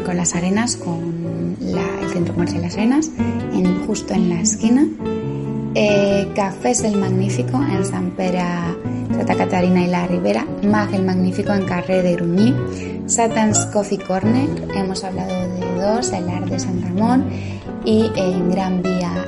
con, 0.05 0.17
las 0.17 0.35
arenas, 0.35 0.77
con 0.77 1.57
el 1.59 2.09
centro 2.09 2.33
comercial 2.33 2.61
Las 2.61 2.75
Arenas, 2.75 3.11
en, 3.53 3.85
justo 3.85 4.13
en 4.13 4.29
la 4.29 4.41
esquina. 4.41 4.85
Eh, 5.73 6.27
Cafés 6.35 6.83
el 6.83 6.97
Magnífico 6.97 7.61
en 7.61 7.85
San 7.85 8.11
Pera, 8.11 8.75
Santa 9.11 9.35
Catarina 9.35 9.83
y 9.83 9.87
La 9.87 10.07
Ribera. 10.07 10.45
Mag 10.63 10.93
el 10.93 11.03
Magnífico 11.03 11.53
en 11.53 11.65
Carré 11.65 12.01
de 12.01 12.15
Gruñí. 12.15 12.53
Satan's 13.07 13.65
Coffee 13.73 13.99
Corner, 13.99 14.47
hemos 14.75 15.03
hablado 15.03 15.33
de 15.33 15.81
dos, 15.81 16.13
el 16.13 16.29
Ar 16.29 16.49
de 16.49 16.59
San 16.59 16.81
Ramón 16.81 17.25
y 17.83 18.09
en 18.15 18.51
Gran 18.51 18.81
Vía 18.81 19.25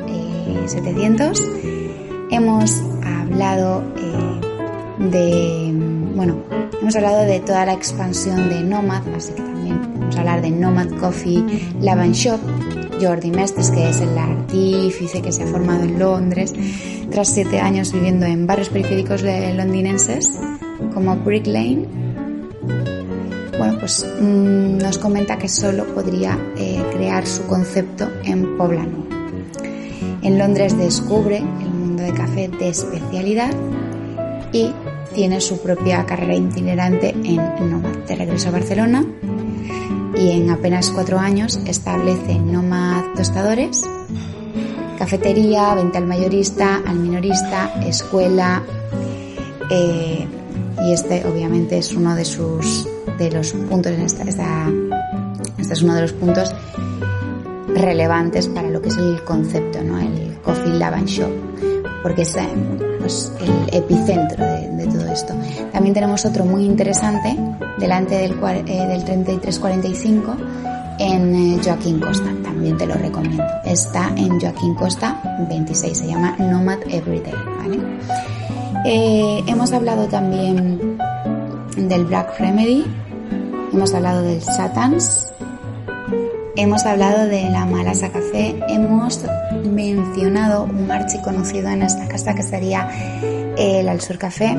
700. 0.67 1.39
Eh, 1.39 2.27
hemos 2.31 2.81
hablado 3.03 3.83
eh, 3.97 5.09
de, 5.11 5.72
bueno, 6.15 6.37
hemos 6.81 6.95
hablado 6.95 7.23
de 7.23 7.39
toda 7.39 7.65
la 7.65 7.73
expansión 7.73 8.49
de 8.49 8.61
Nomad, 8.61 9.03
así 9.15 9.33
que 9.33 9.43
Vamos 9.43 10.17
a 10.17 10.19
hablar 10.19 10.41
de 10.41 10.51
Nomad 10.51 10.89
Coffee 10.99 11.71
Lab 11.81 12.11
Shop. 12.11 12.39
Jordi 13.01 13.31
Mestres, 13.31 13.71
que 13.71 13.89
es 13.89 13.99
el 14.01 14.17
artífice 14.17 15.21
que 15.21 15.31
se 15.31 15.43
ha 15.43 15.47
formado 15.47 15.83
en 15.83 15.99
Londres 15.99 16.53
tras 17.09 17.29
siete 17.29 17.59
años 17.59 17.91
viviendo 17.91 18.25
en 18.25 18.47
barrios 18.47 18.69
periféricos 18.69 19.23
londinenses 19.23 20.39
como 20.93 21.15
Brick 21.17 21.47
Lane. 21.47 21.85
Bueno, 23.57 23.77
pues 23.79 24.05
mmm, 24.21 24.77
nos 24.77 24.97
comenta 24.97 25.37
que 25.37 25.49
solo 25.49 25.85
podría 25.93 26.37
eh, 26.57 26.81
crear 26.93 27.25
su 27.25 27.43
concepto 27.47 28.09
en 28.23 28.57
Poblano. 28.57 29.05
En 30.21 30.37
Londres 30.37 30.77
descubre 30.77 31.37
el 31.37 31.69
mundo 31.69 32.03
de 32.03 32.13
café 32.13 32.47
de 32.47 32.69
especialidad 32.69 33.51
y 34.53 34.71
tiene 35.13 35.41
su 35.41 35.61
propia 35.61 36.05
carrera 36.05 36.35
itinerante 36.35 37.09
en 37.09 37.37
Nomad. 37.69 37.93
De 38.07 38.15
regreso 38.15 38.49
a 38.49 38.51
Barcelona, 38.51 39.05
y 40.15 40.31
en 40.31 40.49
apenas 40.49 40.89
cuatro 40.91 41.19
años 41.19 41.59
establece 41.65 42.37
Nomad 42.39 43.13
Tostadores, 43.15 43.83
cafetería, 44.97 45.73
venta 45.75 45.97
al 45.97 46.07
mayorista, 46.07 46.81
al 46.85 46.99
minorista, 46.99 47.81
escuela 47.85 48.63
eh, 49.69 50.27
y 50.85 50.93
este 50.93 51.25
obviamente 51.25 51.77
es 51.77 51.93
uno 51.93 52.15
de 52.15 52.25
sus 52.25 52.87
de 53.17 53.31
los 53.31 53.53
puntos 53.53 53.91
en 53.91 54.01
esta, 54.01 54.23
esta, 54.23 54.69
este 55.57 55.73
es 55.73 55.81
uno 55.81 55.95
de 55.95 56.01
los 56.01 56.13
puntos 56.13 56.53
relevantes 57.67 58.47
para 58.47 58.69
lo 58.69 58.81
que 58.81 58.89
es 58.89 58.97
el 58.97 59.23
concepto, 59.23 59.83
¿no? 59.83 59.99
el 59.99 60.37
Coffee 60.43 60.73
Lab 60.73 60.93
and 60.93 61.07
Shop, 61.07 61.31
porque 62.03 62.23
es 62.23 62.37
pues, 62.99 63.31
el 63.41 63.75
epicentro 63.75 64.45
de, 64.45 64.69
de, 64.69 64.85
todo 64.85 65.07
esto. 65.07 65.33
También 65.71 65.93
tenemos 65.93 66.25
otro 66.25 66.45
muy 66.45 66.65
interesante 66.65 67.35
delante 67.79 68.15
del, 68.15 68.33
eh, 68.67 68.87
del 68.87 69.03
3345 69.03 70.35
en 70.99 71.35
eh, 71.35 71.61
Joaquín 71.63 71.99
Costa, 71.99 72.31
también 72.43 72.77
te 72.77 72.85
lo 72.85 72.93
recomiendo. 72.95 73.43
Está 73.65 74.11
en 74.15 74.39
Joaquín 74.39 74.75
Costa 74.75 75.19
26, 75.49 75.97
se 75.97 76.07
llama 76.07 76.35
Nomad 76.37 76.79
Everyday. 76.87 77.33
¿vale? 77.57 77.79
Eh, 78.85 79.43
hemos 79.47 79.71
hablado 79.71 80.07
también 80.07 80.97
del 81.77 82.05
Black 82.05 82.39
Remedy, 82.39 82.85
hemos 83.71 83.93
hablado 83.93 84.21
del 84.21 84.41
Satans, 84.41 85.32
hemos 86.55 86.85
hablado 86.85 87.25
de 87.27 87.49
la 87.49 87.65
Malasa 87.65 88.09
Café, 88.09 88.55
hemos 88.69 89.21
mencionado 89.65 90.65
un 90.65 90.91
archi 90.91 91.19
conocido 91.19 91.69
en 91.69 91.81
esta 91.81 92.07
casa 92.07 92.35
que 92.35 92.43
sería 92.43 92.89
el 93.57 93.87
Al 93.89 94.01
Sur 94.01 94.17
Café, 94.17 94.55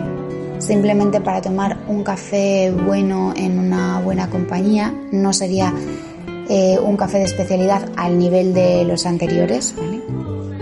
simplemente 0.58 1.20
para 1.20 1.40
tomar 1.40 1.78
un 1.88 2.02
café 2.02 2.72
bueno 2.72 3.32
en 3.36 3.58
una 3.58 4.00
buena 4.00 4.28
compañía. 4.28 4.92
No 5.12 5.32
sería 5.32 5.72
eh, 6.48 6.78
un 6.82 6.96
café 6.96 7.18
de 7.18 7.24
especialidad 7.24 7.88
al 7.96 8.18
nivel 8.18 8.54
de 8.54 8.84
los 8.84 9.06
anteriores. 9.06 9.74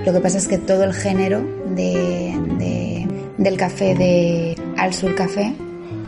Lo 0.05 0.12
que 0.12 0.21
pasa 0.21 0.38
es 0.38 0.49
que 0.49 0.59
todo 0.59 0.85
el 0.85 0.92
género 0.92 1.42
de, 1.75 3.07
del 3.38 3.57
café 3.57 3.95
de 3.95 4.57
Al 4.77 4.92
Sur 4.92 5.14
Café 5.14 5.55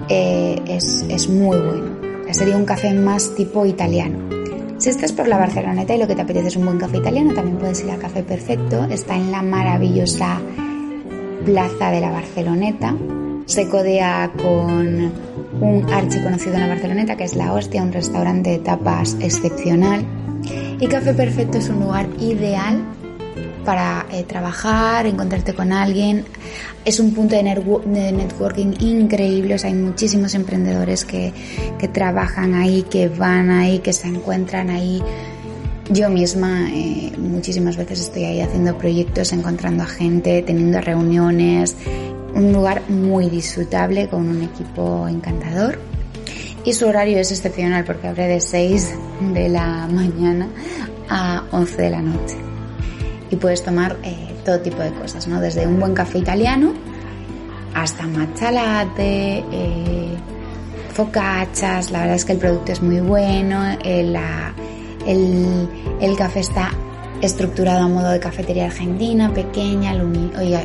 eh, 0.08 0.60
es, 0.66 1.04
es 1.08 1.28
muy 1.28 1.56
bueno. 1.58 2.04
Sería 2.32 2.56
un 2.56 2.64
café 2.64 2.92
más 2.92 3.32
tipo 3.37 3.64
italiano. 3.64 4.33
Si 4.84 4.90
estás 4.90 5.12
por 5.12 5.26
la 5.28 5.38
Barceloneta 5.38 5.94
y 5.94 5.98
lo 5.98 6.06
que 6.06 6.14
te 6.14 6.20
apetece 6.20 6.48
es 6.48 6.56
un 6.56 6.66
buen 6.66 6.76
café 6.76 6.98
italiano, 6.98 7.32
también 7.32 7.56
puedes 7.56 7.82
ir 7.82 7.90
al 7.90 7.98
Café 7.98 8.22
Perfecto. 8.22 8.84
Está 8.84 9.16
en 9.16 9.32
la 9.32 9.40
maravillosa 9.40 10.42
Plaza 11.42 11.90
de 11.90 12.02
la 12.02 12.10
Barceloneta, 12.10 12.94
se 13.46 13.66
codea 13.70 14.30
con 14.36 15.10
un 15.62 15.86
archi 15.90 16.20
conocido 16.22 16.56
en 16.56 16.60
la 16.60 16.66
Barceloneta 16.66 17.16
que 17.16 17.24
es 17.24 17.34
La 17.34 17.54
Hostia, 17.54 17.82
un 17.82 17.94
restaurante 17.94 18.50
de 18.50 18.58
tapas 18.58 19.16
excepcional. 19.20 20.04
Y 20.78 20.86
Café 20.86 21.14
Perfecto 21.14 21.56
es 21.56 21.70
un 21.70 21.80
lugar 21.80 22.06
ideal 22.20 22.84
para 23.64 24.07
eh, 24.12 24.24
trabajar, 24.24 25.07
encontrarte 25.07 25.55
con 25.55 25.72
alguien. 25.72 26.24
Es 26.85 27.00
un 27.00 27.14
punto 27.14 27.35
de, 27.35 27.42
de, 27.42 28.12
networking 28.12 28.74
increíble, 28.81 29.55
o 29.55 29.59
sea, 29.59 29.70
hay 29.70 29.77
muchísimos 29.77 30.35
emprendedores 30.35 31.05
que, 31.05 31.33
que 31.79 31.88
trabajan 31.88 32.55
ahí, 32.55 32.83
que 32.83 33.09
van 33.09 33.50
ahí, 33.50 33.79
que 33.79 33.92
se 33.92 34.07
encuentran 34.07 34.68
ahí 34.70 35.03
Yo 35.90 36.11
misma 36.11 36.68
eh, 36.70 37.12
muchísimas 37.18 37.77
veces 37.77 38.00
estoy 38.00 38.24
ahí 38.24 38.40
haciendo 38.40 38.77
proyectos, 38.77 39.33
encontrando 39.33 39.83
a 39.83 39.87
gente, 39.87 40.42
teniendo 40.42 40.81
reuniones, 40.81 41.77
un 42.35 42.53
lugar 42.53 42.83
muy 42.88 43.31
disfrutable 43.31 44.09
con 44.09 44.29
un 44.29 44.42
equipo 44.42 45.09
encantador. 45.09 45.79
Y 46.64 46.72
su 46.72 46.87
horario 46.87 47.18
es 47.18 47.31
excepcional 47.31 47.85
porque 47.85 48.09
abre 48.09 48.27
de 48.27 48.40
6 48.40 48.94
de 49.35 49.48
la 49.48 49.87
mañana 49.87 50.48
a 51.09 51.44
11 51.50 51.83
de 51.83 51.90
la 51.90 52.00
noche. 52.00 52.53
Y 53.30 53.37
puedes 53.37 53.62
tomar 53.62 53.96
eh, 54.02 54.34
todo 54.44 54.60
tipo 54.60 54.82
de 54.82 54.92
cosas, 54.92 55.26
¿no? 55.26 55.40
Desde 55.40 55.66
un 55.66 55.80
buen 55.80 55.94
café 55.94 56.18
italiano 56.18 56.72
hasta 57.74 58.06
matcha 58.06 58.50
latte, 58.50 59.44
eh, 59.50 60.16
focachas. 60.92 61.90
La 61.90 62.00
verdad 62.00 62.16
es 62.16 62.24
que 62.24 62.32
el 62.32 62.38
producto 62.38 62.72
es 62.72 62.82
muy 62.82 63.00
bueno. 63.00 63.64
El, 63.82 64.16
el, 65.06 65.68
el 66.00 66.16
café 66.16 66.40
está 66.40 66.70
estructurado 67.20 67.84
a 67.84 67.88
modo 67.88 68.10
de 68.10 68.20
cafetería 68.20 68.66
argentina, 68.66 69.32
pequeña, 69.32 69.94
oye, 70.38 70.56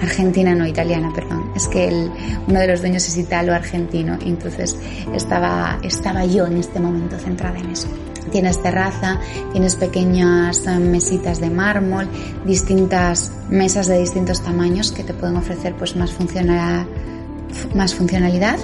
argentina 0.00 0.54
no 0.54 0.66
italiana, 0.66 1.12
perdón. 1.14 1.52
Es 1.54 1.68
que 1.68 1.88
el, 1.88 2.10
uno 2.46 2.58
de 2.58 2.66
los 2.66 2.80
dueños 2.80 3.06
es 3.06 3.16
italo-argentino, 3.18 4.18
entonces 4.24 4.76
estaba, 5.14 5.78
estaba 5.82 6.24
yo 6.24 6.46
en 6.46 6.58
este 6.58 6.80
momento 6.80 7.18
centrada 7.18 7.58
en 7.58 7.70
eso. 7.70 7.88
Tienes 8.30 8.62
terraza, 8.62 9.20
tienes 9.52 9.76
pequeñas 9.76 10.66
eh, 10.66 10.78
mesitas 10.78 11.40
de 11.40 11.50
mármol, 11.50 12.08
distintas 12.44 13.30
mesas 13.48 13.86
de 13.86 13.98
distintos 13.98 14.42
tamaños 14.42 14.92
que 14.92 15.04
te 15.04 15.14
pueden 15.14 15.36
ofrecer 15.36 15.74
pues 15.74 15.96
más, 15.96 16.12
más 17.74 17.94
funcionalidad 17.94 18.58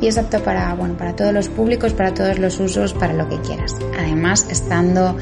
y 0.00 0.06
es 0.06 0.16
apto 0.18 0.42
para, 0.42 0.74
bueno, 0.74 0.94
para 0.96 1.14
todos 1.14 1.32
los 1.32 1.48
públicos, 1.48 1.92
para 1.92 2.14
todos 2.14 2.38
los 2.38 2.58
usos, 2.58 2.94
para 2.94 3.12
lo 3.12 3.28
que 3.28 3.38
quieras. 3.40 3.76
Además, 3.98 4.46
estando 4.50 5.16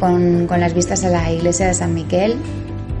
con, 0.00 0.46
con 0.46 0.60
las 0.60 0.74
vistas 0.74 1.04
a 1.04 1.10
la 1.10 1.30
iglesia 1.30 1.66
de 1.66 1.74
San 1.74 1.94
Miguel, 1.94 2.36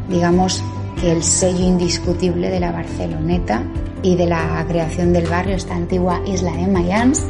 digamos 0.08 0.62
que 1.00 1.12
el 1.12 1.22
sello 1.22 1.64
indiscutible 1.64 2.50
de 2.50 2.60
la 2.60 2.72
Barceloneta 2.72 3.62
y 4.02 4.16
de 4.16 4.26
la 4.26 4.64
creación 4.68 5.12
del 5.12 5.26
barrio, 5.26 5.56
esta 5.56 5.74
antigua 5.74 6.20
isla 6.26 6.52
de 6.52 6.66
Mayans, 6.66 7.24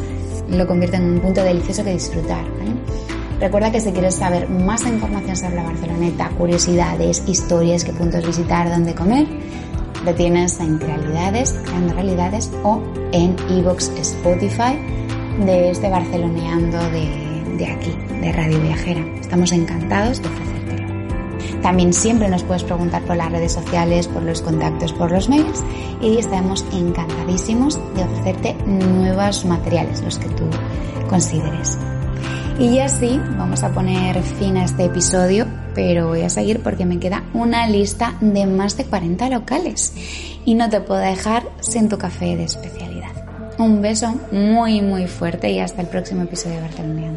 lo 0.48 0.66
convierte 0.66 0.96
en 0.96 1.04
un 1.04 1.20
punto 1.20 1.42
delicioso 1.42 1.84
que 1.84 1.92
disfrutar. 1.92 2.44
Recuerda 3.40 3.70
que 3.70 3.80
si 3.80 3.92
quieres 3.92 4.14
saber 4.14 4.48
más 4.48 4.86
información 4.86 5.36
sobre 5.36 5.56
la 5.56 5.64
Barceloneta, 5.64 6.30
curiosidades, 6.30 7.22
historias, 7.26 7.84
qué 7.84 7.92
puntos 7.92 8.26
visitar, 8.26 8.70
dónde 8.70 8.94
comer, 8.94 9.26
lo 10.04 10.14
tienes 10.14 10.58
en 10.60 10.80
Realidades, 10.80 11.52
Creando 11.64 11.94
Realidades 11.94 12.50
o 12.62 12.80
en 13.12 13.36
Evox 13.50 13.90
Spotify 13.98 14.78
de 15.44 15.70
este 15.70 15.90
Barceloneando 15.90 16.78
de, 16.90 17.66
aquí, 17.66 17.94
de 18.20 18.32
Radio 18.32 18.60
Viajera. 18.60 19.04
Estamos 19.20 19.52
encantados 19.52 20.22
de 20.22 20.28
ofrecértelo. 20.28 20.55
También 21.66 21.92
siempre 21.92 22.28
nos 22.28 22.44
puedes 22.44 22.62
preguntar 22.62 23.02
por 23.02 23.16
las 23.16 23.32
redes 23.32 23.50
sociales, 23.50 24.06
por 24.06 24.22
los 24.22 24.40
contactos, 24.40 24.92
por 24.92 25.10
los 25.10 25.28
mails 25.28 25.64
y 26.00 26.16
estamos 26.16 26.64
encantadísimos 26.72 27.80
de 27.96 28.04
ofrecerte 28.04 28.54
nuevos 28.66 29.44
materiales, 29.44 30.00
los 30.00 30.16
que 30.16 30.28
tú 30.28 30.44
consideres. 31.08 31.76
Y 32.60 32.76
ya 32.76 32.88
sí, 32.88 33.20
vamos 33.36 33.64
a 33.64 33.70
poner 33.70 34.22
fin 34.22 34.58
a 34.58 34.64
este 34.64 34.84
episodio, 34.84 35.48
pero 35.74 36.06
voy 36.06 36.22
a 36.22 36.30
seguir 36.30 36.62
porque 36.62 36.86
me 36.86 37.00
queda 37.00 37.24
una 37.34 37.66
lista 37.66 38.14
de 38.20 38.46
más 38.46 38.76
de 38.76 38.84
40 38.84 39.28
locales 39.28 39.92
y 40.44 40.54
no 40.54 40.70
te 40.70 40.80
puedo 40.80 41.00
dejar 41.00 41.48
sin 41.58 41.88
tu 41.88 41.98
café 41.98 42.36
de 42.36 42.44
especialidad. 42.44 43.10
Un 43.58 43.82
beso 43.82 44.14
muy 44.30 44.82
muy 44.82 45.08
fuerte 45.08 45.50
y 45.50 45.58
hasta 45.58 45.82
el 45.82 45.88
próximo 45.88 46.22
episodio 46.22 46.54
de 46.54 46.62
Barcelona. 46.62 47.10